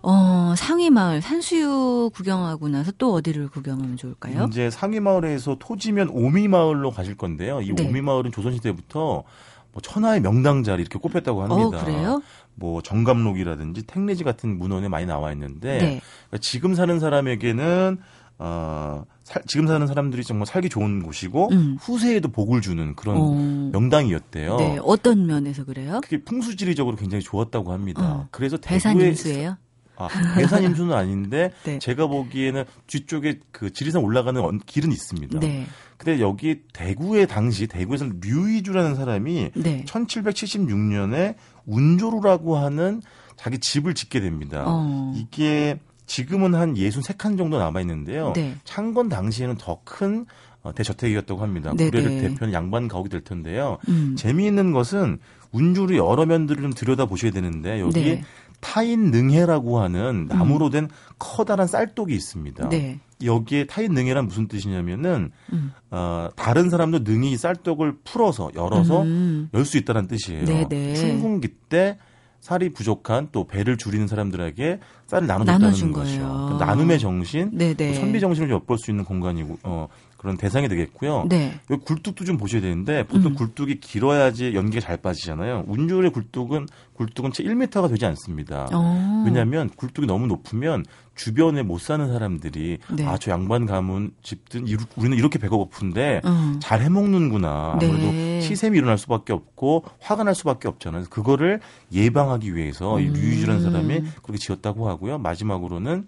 어, 0.07 0.53
상위 0.55 0.91
마을 0.91 1.19
산수유 1.21 2.11
구경하고 2.13 2.69
나서 2.69 2.91
또 2.99 3.13
어디를 3.15 3.47
구경하면 3.49 3.97
좋을까요? 3.97 4.45
이제 4.51 4.69
상위 4.69 4.99
마을에서 4.99 5.57
토지면 5.59 6.09
오미 6.11 6.47
마을로 6.47 6.91
가실 6.91 7.15
건데요. 7.17 7.61
이 7.61 7.73
네. 7.73 7.87
오미 7.87 8.01
마을은 8.01 8.31
조선시대부터 8.31 9.23
뭐 9.71 9.81
천하의 9.81 10.21
명당 10.21 10.61
자리 10.63 10.81
이렇게 10.81 10.99
꼽혔다고 10.99 11.41
어, 11.41 11.43
합니다. 11.45 11.83
그래요? 11.83 12.21
뭐 12.53 12.81
정감록이라든지 12.83 13.83
택내지 13.83 14.23
같은 14.23 14.57
문헌에 14.59 14.87
많이 14.89 15.05
나와 15.07 15.31
있는데 15.31 15.71
네. 15.79 16.01
그러니까 16.27 16.37
지금 16.39 16.75
사는 16.75 16.99
사람에게는 16.99 17.97
어, 18.37 19.05
살- 19.23 19.41
지금 19.47 19.65
사는 19.65 19.87
사람들이 19.87 20.23
정말 20.23 20.45
살기 20.45 20.69
좋은 20.69 21.01
곳이고 21.01 21.49
음. 21.51 21.77
후세에도 21.79 22.29
복을 22.29 22.61
주는 22.61 22.95
그런 22.95 23.17
어, 23.17 23.69
명당이었대요. 23.73 24.57
네. 24.57 24.79
어떤 24.83 25.25
면에서 25.25 25.65
그래요? 25.65 25.99
그게 26.03 26.23
풍수지리적으로 26.23 26.95
굉장히 26.95 27.23
좋았다고 27.23 27.71
합니다. 27.71 28.03
어. 28.03 28.27
그래서 28.31 28.57
대구에 28.57 29.07
임수예요? 29.09 29.57
아, 29.97 30.07
배산 30.35 30.63
임수는 30.63 30.93
아닌데 30.93 31.51
네. 31.63 31.79
제가 31.79 32.07
보기에는 32.07 32.63
뒤쪽에 32.87 33.39
그 33.51 33.71
지리산 33.71 34.01
올라가는 34.03 34.39
언- 34.41 34.59
길은 34.65 34.91
있습니다. 34.91 35.39
네. 35.39 35.65
근데 35.97 36.19
여기 36.19 36.61
대구에 36.73 37.25
당시 37.25 37.67
대구에서 37.67 38.05
류이주라는 38.21 38.95
사람이 38.95 39.51
네. 39.55 39.85
1776년에 39.85 41.35
운조루라고 41.65 42.57
하는 42.57 43.01
자기 43.37 43.59
집을 43.59 43.93
짓게 43.93 44.19
됩니다. 44.19 44.63
어. 44.67 45.13
이게 45.15 45.79
지금은 46.05 46.53
한 46.55 46.75
63칸 46.75 47.37
정도 47.37 47.57
남아 47.57 47.81
있는데요. 47.81 48.33
네. 48.35 48.55
창건 48.63 49.09
당시에는 49.09 49.55
더큰 49.57 50.25
어, 50.63 50.73
대저택이었다고 50.73 51.41
합니다. 51.41 51.73
네네. 51.77 51.89
구례를 51.91 52.21
대표하는 52.21 52.53
양반 52.53 52.87
가옥이 52.87 53.09
될 53.09 53.21
텐데요. 53.21 53.77
음. 53.87 54.15
재미있는 54.17 54.71
것은 54.71 55.19
운주를 55.51 55.95
여러 55.97 56.25
면들을 56.25 56.61
좀 56.61 56.73
들여다 56.73 57.05
보셔야 57.05 57.31
되는데 57.31 57.79
여기 57.79 58.03
네. 58.03 58.23
타인 58.65 59.11
능해라고 59.11 59.79
하는 59.79 60.25
나무로 60.27 60.71
된 60.71 60.89
커다란 61.19 61.67
쌀독이 61.67 62.15
있습니다. 62.15 62.69
네. 62.69 62.99
여기에 63.23 63.67
타인 63.67 63.93
능해란 63.93 64.25
무슨 64.25 64.47
뜻이냐면은 64.47 65.31
음. 65.53 65.71
어, 65.91 66.29
다른 66.35 66.71
사람도 66.71 66.99
능히 67.03 67.31
이 67.31 67.37
쌀독을 67.37 67.97
풀어서 68.03 68.49
열어서 68.55 69.03
음. 69.03 69.49
열수 69.53 69.77
있다는 69.77 70.07
뜻이에요. 70.07 70.45
네네. 70.45 70.95
춘궁기 70.95 71.47
때 71.69 71.99
살이 72.41 72.73
부족한 72.73 73.29
또 73.31 73.45
배를 73.45 73.77
줄이는 73.77 74.07
사람들에게 74.07 74.79
쌀을 75.05 75.27
나눠줬다는 75.27 75.91
것이죠. 75.91 76.23
거예요. 76.23 76.49
그 76.51 76.63
나눔의 76.63 76.99
정신, 76.99 77.51
네네. 77.55 77.75
또 77.75 77.93
선비 77.99 78.19
정신을 78.19 78.49
엿볼 78.49 78.79
수 78.79 78.89
있는 78.89 79.05
공간이고 79.05 79.59
어, 79.63 79.87
그런 80.25 80.37
대상이 80.37 80.67
되겠고요. 80.67 81.27
네. 81.29 81.53
여기 81.69 81.85
굴뚝도 81.85 82.25
좀 82.25 82.37
보셔야 82.37 82.59
되는데 82.59 83.03
보통 83.03 83.33
음. 83.33 83.35
굴뚝이 83.35 83.79
길어야지 83.79 84.55
연기가 84.55 84.81
잘 84.81 84.97
빠지잖아요. 84.97 85.65
운율의 85.67 86.11
굴뚝은 86.11 86.65
굴뚝은 86.93 87.31
채 87.31 87.43
1m가 87.43 87.87
되지 87.89 88.07
않습니다. 88.07 88.67
어. 88.73 89.23
왜냐하면 89.23 89.69
굴뚝이 89.69 90.07
너무 90.07 90.25
높으면 90.25 90.83
주변에 91.13 91.61
못 91.61 91.79
사는 91.79 92.11
사람들이 92.11 92.79
네. 92.95 93.05
아저 93.05 93.29
양반 93.29 93.67
가문 93.67 94.11
집든 94.23 94.67
이루- 94.67 94.83
우리는 94.95 95.15
이렇게 95.15 95.37
배가 95.37 95.55
고픈데 95.57 96.21
음. 96.25 96.59
잘 96.59 96.81
해먹는구나. 96.81 97.73
아무래도 97.73 97.97
네. 97.97 98.41
시샘이 98.41 98.75
일어날 98.79 98.97
수밖에 98.97 99.31
없고 99.31 99.85
화가 99.99 100.23
날 100.23 100.33
수밖에 100.33 100.67
없잖아요. 100.67 101.03
그거를 101.11 101.59
예방하기 101.93 102.55
위해서 102.55 102.99
이 102.99 103.07
음. 103.09 103.13
류유주라는 103.13 103.61
사람이 103.61 104.01
그렇게 104.23 104.39
지었다고 104.39 104.89
하고요. 104.89 105.19
마지막으로는 105.19 106.07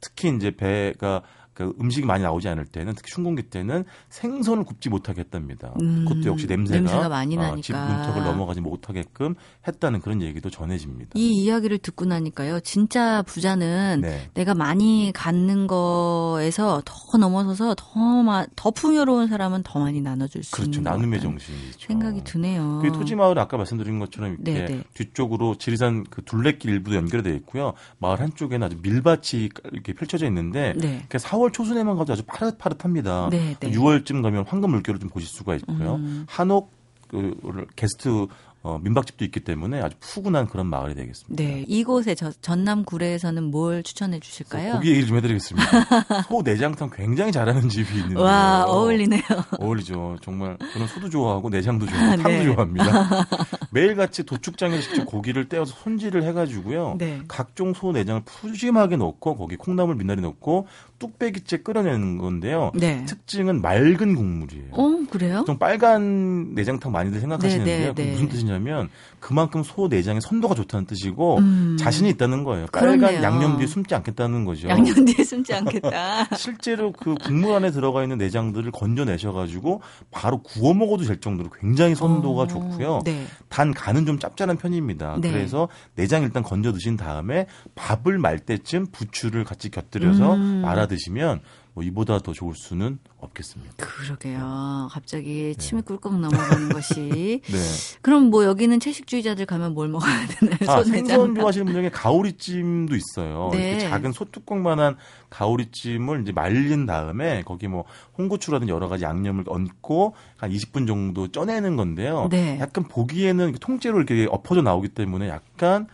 특히 0.00 0.28
이제 0.34 0.50
배가 0.52 1.22
그 1.58 1.74
음식이 1.80 2.06
많이 2.06 2.22
나오지 2.22 2.48
않을 2.50 2.66
때는 2.66 2.94
특히 2.94 3.10
춘공기 3.10 3.42
때는 3.42 3.84
생선을 4.10 4.62
굽지 4.62 4.90
못하게 4.90 5.22
했답니다. 5.22 5.74
음, 5.82 6.04
그것도 6.06 6.28
역시 6.28 6.46
냄새가, 6.46 6.78
냄새가 6.78 7.08
많이 7.08 7.36
어, 7.36 7.40
나니까. 7.40 7.62
집 7.62 7.74
문턱을 7.74 8.22
넘어가지 8.22 8.60
못하게끔 8.60 9.34
했다는 9.66 10.00
그런 10.00 10.22
얘기도 10.22 10.50
전해집니다. 10.50 11.10
이 11.14 11.42
이야기를 11.42 11.78
듣고 11.78 12.04
나니까요. 12.04 12.60
진짜 12.60 13.22
부자는 13.22 14.02
네. 14.02 14.30
내가 14.34 14.54
많이 14.54 15.10
갖는 15.12 15.66
거에서 15.66 16.80
더 16.84 17.18
넘어서서 17.18 17.74
더, 17.76 18.22
마, 18.22 18.46
더 18.54 18.70
풍요로운 18.70 19.26
사람은 19.26 19.64
더 19.64 19.80
많이 19.80 20.00
나눠줄 20.00 20.44
수 20.44 20.52
그렇죠. 20.52 20.78
있는 20.78 20.84
것 20.84 20.90
나눔의 20.96 21.20
정신이죠. 21.20 21.88
생각이 21.88 22.22
드네요. 22.22 22.78
그 22.84 22.92
토지 22.92 23.16
마을 23.16 23.36
아까 23.36 23.56
말씀드린 23.56 23.98
것처럼 23.98 24.34
이렇게 24.34 24.52
네, 24.52 24.64
네. 24.64 24.84
뒤쪽으로 24.94 25.56
지리산 25.56 26.04
그 26.08 26.22
둘레길 26.22 26.70
일부도 26.70 26.94
연결되어 26.94 27.34
있고요. 27.34 27.72
마을 27.98 28.20
한쪽에는 28.20 28.64
아주 28.64 28.76
밀밭이 28.80 29.48
이렇게 29.72 29.92
펼쳐져 29.92 30.26
있는데 30.26 30.72
네. 30.76 31.04
그 31.08 31.18
4월 31.18 31.47
초순에만 31.52 31.96
가도 31.96 32.12
아주 32.12 32.22
파릇파릇합니다. 32.26 33.28
네, 33.30 33.56
네. 33.58 33.70
6월쯤 33.70 34.22
가면 34.22 34.44
황금 34.46 34.70
물결을 34.70 35.00
좀 35.00 35.08
보실 35.08 35.28
수가 35.28 35.54
있고요. 35.56 35.96
음. 35.96 36.26
한옥 36.28 36.72
그 37.08 37.34
게스트 37.74 38.26
어, 38.62 38.78
민박집도 38.82 39.24
있기 39.24 39.40
때문에 39.40 39.80
아주 39.80 39.96
푸근한 40.00 40.48
그런 40.48 40.66
마을이 40.66 40.94
되겠습니다. 40.94 41.42
네. 41.42 41.64
이곳에 41.68 42.14
저, 42.14 42.32
전남 42.40 42.84
구례에서는 42.84 43.44
뭘 43.44 43.84
추천해 43.84 44.18
주실까요? 44.18 44.74
고기 44.74 44.90
얘기 44.90 45.06
좀 45.06 45.16
해드리겠습니다. 45.16 46.22
소 46.28 46.42
내장탕 46.42 46.90
굉장히 46.92 47.30
잘하는 47.30 47.68
집이 47.68 47.94
있는데 47.98 48.20
와, 48.20 48.64
어울리네요. 48.66 49.22
어울리죠. 49.60 50.16
정말 50.22 50.58
저는 50.72 50.88
소도 50.88 51.08
좋아하고 51.08 51.50
내장도 51.50 51.86
좋아하고 51.86 52.22
탕도 52.22 52.28
네. 52.28 52.44
좋아합니다. 52.44 53.26
매일같이 53.70 54.24
도축장에서 54.24 54.82
직접 54.82 55.04
고기를 55.04 55.48
떼어서 55.48 55.74
손질을 55.76 56.24
해가지고요. 56.24 56.96
네. 56.98 57.20
각종 57.28 57.74
소 57.74 57.92
내장을 57.92 58.22
푸짐하게 58.24 58.96
넣고 58.96 59.36
거기 59.36 59.56
콩나물 59.56 59.94
미나리 59.94 60.20
넣고 60.20 60.66
뚝배기째 60.98 61.58
끓여내는 61.58 62.18
건데요. 62.18 62.72
네. 62.74 63.04
특징은 63.04 63.62
맑은 63.62 64.16
국물이에요. 64.16 64.72
어, 64.72 64.98
그래요? 65.10 65.38
보통 65.38 65.58
빨간 65.58 66.54
내장탕 66.54 66.90
많이들 66.90 67.20
생각하시는데요. 67.20 67.94
네, 67.94 68.04
네, 68.04 68.10
네. 68.10 68.16
무슨 68.48 68.58
뜻이냐면 68.58 68.88
그만큼 69.20 69.62
소 69.62 69.88
내장의 69.88 70.20
선도가 70.20 70.54
좋다는 70.54 70.86
뜻이고 70.86 71.38
음. 71.38 71.76
자신이 71.78 72.08
있다는 72.10 72.44
거예요. 72.44 72.66
빨간. 72.72 73.22
양념 73.22 73.58
뒤에 73.58 73.66
숨지 73.66 73.94
않겠다는 73.94 74.44
거죠. 74.44 74.68
양념 74.68 75.04
뒤에 75.04 75.24
숨지 75.24 75.52
않겠다. 75.54 76.28
실제로 76.36 76.92
그 76.92 77.14
국물 77.14 77.52
안에 77.52 77.70
들어가 77.70 78.02
있는 78.02 78.16
내장들을 78.18 78.70
건져내셔가지고 78.72 79.82
바로 80.10 80.42
구워 80.42 80.74
먹어도 80.74 81.04
될 81.04 81.20
정도로 81.20 81.50
굉장히 81.50 81.94
선도가 81.94 82.42
어, 82.42 82.46
좋고요. 82.46 83.00
네. 83.04 83.26
단 83.48 83.72
간은 83.72 84.06
좀 84.06 84.18
짭짤한 84.18 84.56
편입니다. 84.56 85.18
네. 85.20 85.30
그래서 85.30 85.68
내장 85.94 86.22
일단 86.22 86.42
건져 86.42 86.72
드신 86.72 86.96
다음에 86.96 87.46
밥을 87.74 88.18
말 88.18 88.38
때쯤 88.38 88.86
부추를 88.92 89.44
같이 89.44 89.70
곁들여서 89.70 90.34
음. 90.34 90.62
말아 90.62 90.86
드시면 90.86 91.40
뭐 91.78 91.84
이보다 91.84 92.18
더 92.18 92.32
좋을 92.32 92.54
수는 92.56 92.98
없겠습니다. 93.20 93.74
그러게요. 93.76 94.88
갑자기 94.90 95.54
침이 95.56 95.82
꿀꺽 95.82 96.18
넘어가는 96.18 96.70
것이. 96.74 97.40
네. 97.44 97.58
그럼 98.02 98.30
뭐 98.30 98.44
여기는 98.44 98.80
채식주의자들 98.80 99.46
가면 99.46 99.74
뭘 99.74 99.86
먹어야 99.88 100.26
되나요? 100.26 100.58
아. 100.66 100.82
생선 100.82 101.36
좋아하시는 101.36 101.66
분 101.66 101.74
중에 101.76 101.88
가오리찜도 101.90 102.96
있어요. 102.96 103.50
네. 103.52 103.70
이렇게 103.70 103.88
작은 103.90 104.10
소뚜껑만한 104.10 104.96
가오리찜을 105.30 106.22
이제 106.22 106.32
말린 106.32 106.84
다음에 106.84 107.42
거기 107.42 107.68
뭐 107.68 107.84
홍고추라든지 108.18 108.72
여러 108.72 108.88
가지 108.88 109.04
양념을 109.04 109.44
얹고 109.46 110.16
한 110.36 110.50
20분 110.50 110.88
정도 110.88 111.28
쪄내는 111.28 111.76
건데요. 111.76 112.26
네. 112.28 112.58
약간 112.58 112.82
보기에는 112.82 113.52
통째로 113.60 113.98
이렇게 113.98 114.26
엎어져 114.28 114.62
나오기 114.62 114.88
때문에 114.88 115.28
약간 115.28 115.86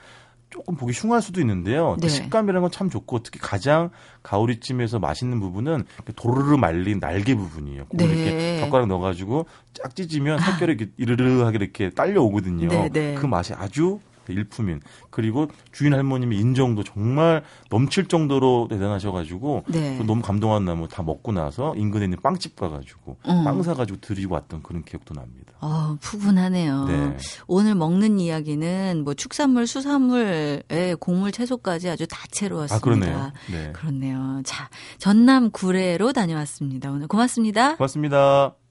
조금 0.55 0.77
보기 0.77 0.93
흉할 0.93 1.21
수도 1.21 1.41
있는데요. 1.41 1.97
그 2.01 2.03
네. 2.03 2.09
식감이라는 2.09 2.61
건 2.61 2.71
참 2.71 2.89
좋고 2.89 3.25
특히 3.25 3.41
가장 3.41 3.91
가오리찜에서 4.23 5.01
맛있는 5.01 5.41
부분은 5.41 5.85
도르르 6.15 6.57
말린 6.57 7.01
날개 7.01 7.35
부분이에요. 7.35 7.87
그걸 7.87 8.09
네. 8.09 8.15
이렇게 8.15 8.61
젓가락 8.61 8.87
넣어가지고 8.87 9.47
쫙 9.75 9.95
찢으면 9.97 10.39
살결이 10.39 10.73
이렇게 10.75 10.93
이르르하게 10.97 11.59
이렇게 11.61 11.91
딸려오거든요. 11.91 12.69
네, 12.69 12.89
네. 12.89 13.15
그 13.15 13.27
맛이 13.27 13.53
아주 13.53 13.99
일품인 14.33 14.81
그리고 15.11 15.49
주인 15.73 15.95
할머님의 15.95 16.39
인정도 16.39 16.83
정말 16.83 17.43
넘칠 17.71 18.07
정도로 18.07 18.69
대단하셔가지고 18.71 19.65
네. 19.69 19.97
그 19.99 20.05
너무 20.05 20.23
감동한 20.23 20.65
나무 20.65 20.89
다 20.89 21.03
먹고 21.03 21.33
나서 21.33 21.75
인근에 21.77 22.05
있는 22.05 22.19
빵집 22.23 22.57
가가지고 22.57 23.17
음. 23.29 23.45
빵 23.45 23.63
사가지고 23.63 24.01
드리고 24.01 24.35
왔던 24.35 24.63
그런 24.63 24.85
기억도 24.85 25.15
납니다. 25.15 25.53
어, 25.61 25.97
푸근하네요. 26.01 26.85
네. 26.85 27.17
오늘 27.47 27.75
먹는 27.75 28.21
이야기는 28.21 29.03
뭐 29.05 29.15
축산물, 29.15 29.67
수산물에 29.67 30.97
곡물, 31.01 31.33
채소까지 31.33 31.89
아주 31.89 32.07
다채로웠습니다. 32.07 32.77
아 32.77 32.81
그러네요. 32.81 33.33
네. 33.51 33.73
그렇네요. 33.73 34.43
자, 34.45 34.69
전남 34.99 35.51
구례로 35.51 36.13
다녀왔습니다. 36.13 36.91
오늘 36.91 37.09
고맙습니다. 37.09 37.77
고맙습니다. 37.77 38.64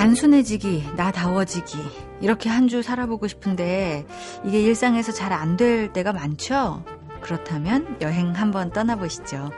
단순해지기, 0.00 0.92
나다워지기. 0.96 1.76
이렇게 2.22 2.48
한 2.48 2.68
주 2.68 2.82
살아보고 2.82 3.26
싶은데 3.28 4.06
이게 4.44 4.60
일상에서 4.60 5.12
잘 5.12 5.32
안 5.32 5.56
될 5.56 5.92
때가 5.92 6.12
많죠? 6.12 6.84
그렇다면 7.20 7.98
여행 8.00 8.32
한번 8.32 8.70
떠나보시죠. 8.70 9.50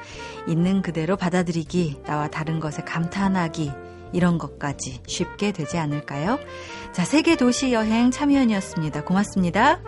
있는 0.49 0.83
그대로 0.83 1.17
받아들이기, 1.17 2.01
나와 2.05 2.27
다른 2.29 2.59
것에 2.59 2.83
감탄하기, 2.83 3.71
이런 4.13 4.39
것까지 4.39 5.01
쉽게 5.07 5.53
되지 5.53 5.79
않을까요? 5.79 6.39
자, 6.93 7.05
세계 7.05 7.37
도시 7.37 7.73
여행 7.73 8.11
참여연이었습니다. 8.11 9.05
고맙습니다. 9.05 9.81